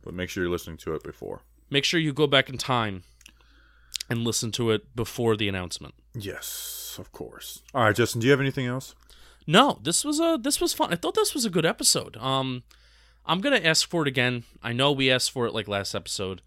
[0.03, 1.41] but make sure you're listening to it before.
[1.69, 3.03] Make sure you go back in time
[4.09, 5.93] and listen to it before the announcement.
[6.13, 7.61] Yes, of course.
[7.73, 8.95] All right, Justin, do you have anything else?
[9.47, 10.91] No, this was a this was fun.
[10.91, 12.17] I thought this was a good episode.
[12.17, 12.63] Um,
[13.25, 14.43] I'm gonna ask for it again.
[14.61, 16.41] I know we asked for it like last episode.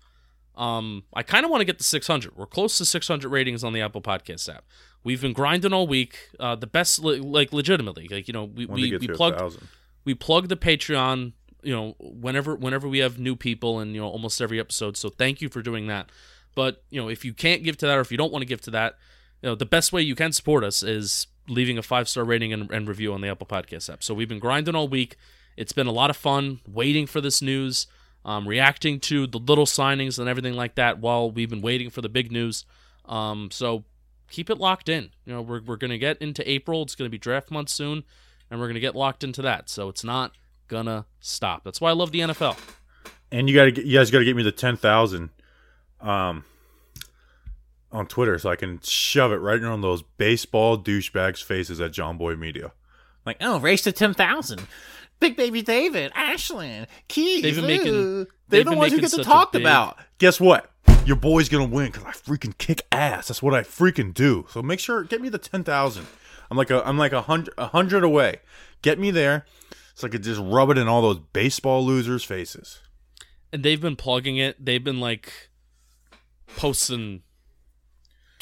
[0.56, 2.36] Um, I kind of want to get the 600.
[2.36, 4.64] We're close to 600 ratings on the Apple Podcast app.
[5.02, 6.30] We've been grinding all week.
[6.38, 9.58] Uh, the best, like legitimately, like you know, we When we, we to plugged
[10.04, 11.32] we plug the Patreon.
[11.62, 14.96] You know, whenever whenever we have new people, and you know, almost every episode.
[14.96, 16.10] So thank you for doing that.
[16.54, 18.46] But you know, if you can't give to that, or if you don't want to
[18.46, 18.96] give to that,
[19.42, 22.52] you know, the best way you can support us is leaving a five star rating
[22.52, 24.02] and, and review on the Apple Podcast app.
[24.02, 25.16] So we've been grinding all week.
[25.56, 27.86] It's been a lot of fun waiting for this news,
[28.24, 32.00] um, reacting to the little signings and everything like that while we've been waiting for
[32.00, 32.64] the big news.
[33.04, 33.84] Um, so
[34.30, 35.10] keep it locked in.
[35.26, 36.82] You know, we're we're gonna get into April.
[36.82, 38.04] It's gonna be draft month soon,
[38.50, 39.68] and we're gonna get locked into that.
[39.68, 40.32] So it's not
[40.68, 41.64] gonna stop.
[41.64, 42.58] That's why I love the NFL.
[43.30, 45.30] And you got to you guys got to get me the 10,000
[46.00, 46.44] um
[47.90, 51.92] on Twitter so I can shove it right in on those baseball douchebags faces at
[51.92, 52.72] John Boy Media.
[53.24, 54.66] Like, Oh, race to 10,000.
[55.20, 57.42] Big Baby David, Ashlyn, Keith.
[57.42, 59.52] They've been making, they're they've the been ones who making get to such a talked
[59.52, 59.98] big- about.
[60.18, 60.70] Guess what?
[61.06, 63.28] Your boy's gonna win because I freaking kick ass.
[63.28, 64.46] That's what I freaking do.
[64.50, 66.06] So make sure get me the ten thousand.
[66.50, 68.36] I'm like a I'm like a hundred a hundred away.
[68.82, 69.44] Get me there
[69.94, 72.80] so I could just rub it in all those baseball losers' faces.
[73.52, 74.62] and they've been plugging it.
[74.64, 75.50] They've been like
[76.56, 77.22] posting.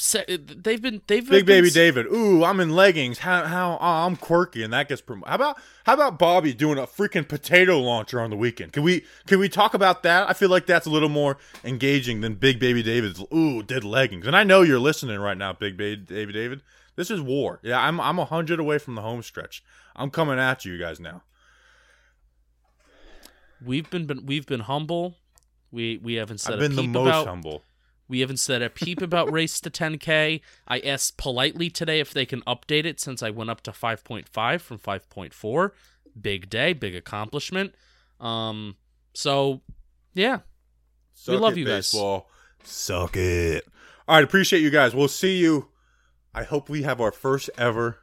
[0.03, 2.07] Se- uh, They've been they've Big been baby s- David.
[2.07, 3.19] Ooh, I'm in leggings.
[3.19, 5.29] How how oh, I'm quirky and that gets promoted.
[5.29, 8.73] How about how about Bobby doing a freaking potato launcher on the weekend?
[8.73, 10.29] Can we can we talk about that?
[10.29, 14.27] I feel like that's a little more engaging than Big Baby David's ooh did leggings.
[14.27, 16.61] And I know you're listening right now, Big Baby David David.
[16.95, 17.59] This is war.
[17.63, 19.63] Yeah, I'm I'm a hundred away from the home stretch.
[19.95, 21.23] I'm coming at you guys now.
[23.65, 25.15] We've been, been we've been humble.
[25.71, 27.63] We we haven't said I've a been the most about humble.
[28.07, 30.41] We haven't said a peep about race to 10k.
[30.67, 34.61] I asked politely today if they can update it since I went up to 5.5
[34.61, 35.71] from 5.4.
[36.19, 37.73] Big day, big accomplishment.
[38.19, 38.75] Um,
[39.13, 39.61] so
[40.13, 40.39] yeah,
[41.13, 41.91] Suck we love it, you guys.
[41.91, 42.29] baseball.
[42.63, 43.65] Suck it.
[44.07, 44.93] All right, appreciate you guys.
[44.93, 45.69] We'll see you.
[46.33, 47.99] I hope we have our first ever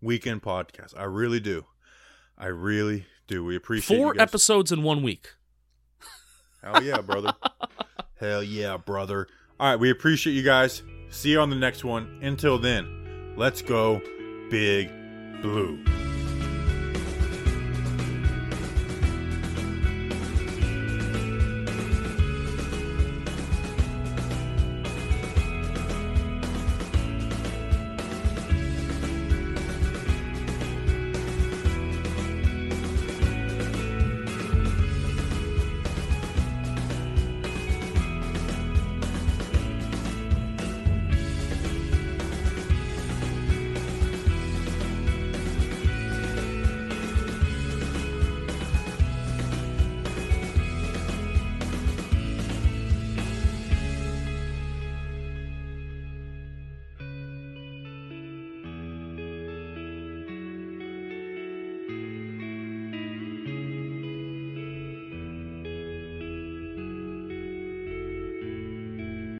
[0.00, 0.96] weekend podcast.
[0.96, 1.66] I really do.
[2.38, 3.44] I really do.
[3.44, 5.34] We appreciate four episodes in one week.
[6.62, 7.32] Hell yeah, brother.
[8.16, 9.26] Hell yeah, brother.
[9.60, 10.84] All right, we appreciate you guys.
[11.10, 12.18] See you on the next one.
[12.22, 14.00] Until then, let's go,
[14.48, 14.90] Big
[15.42, 15.78] Blue.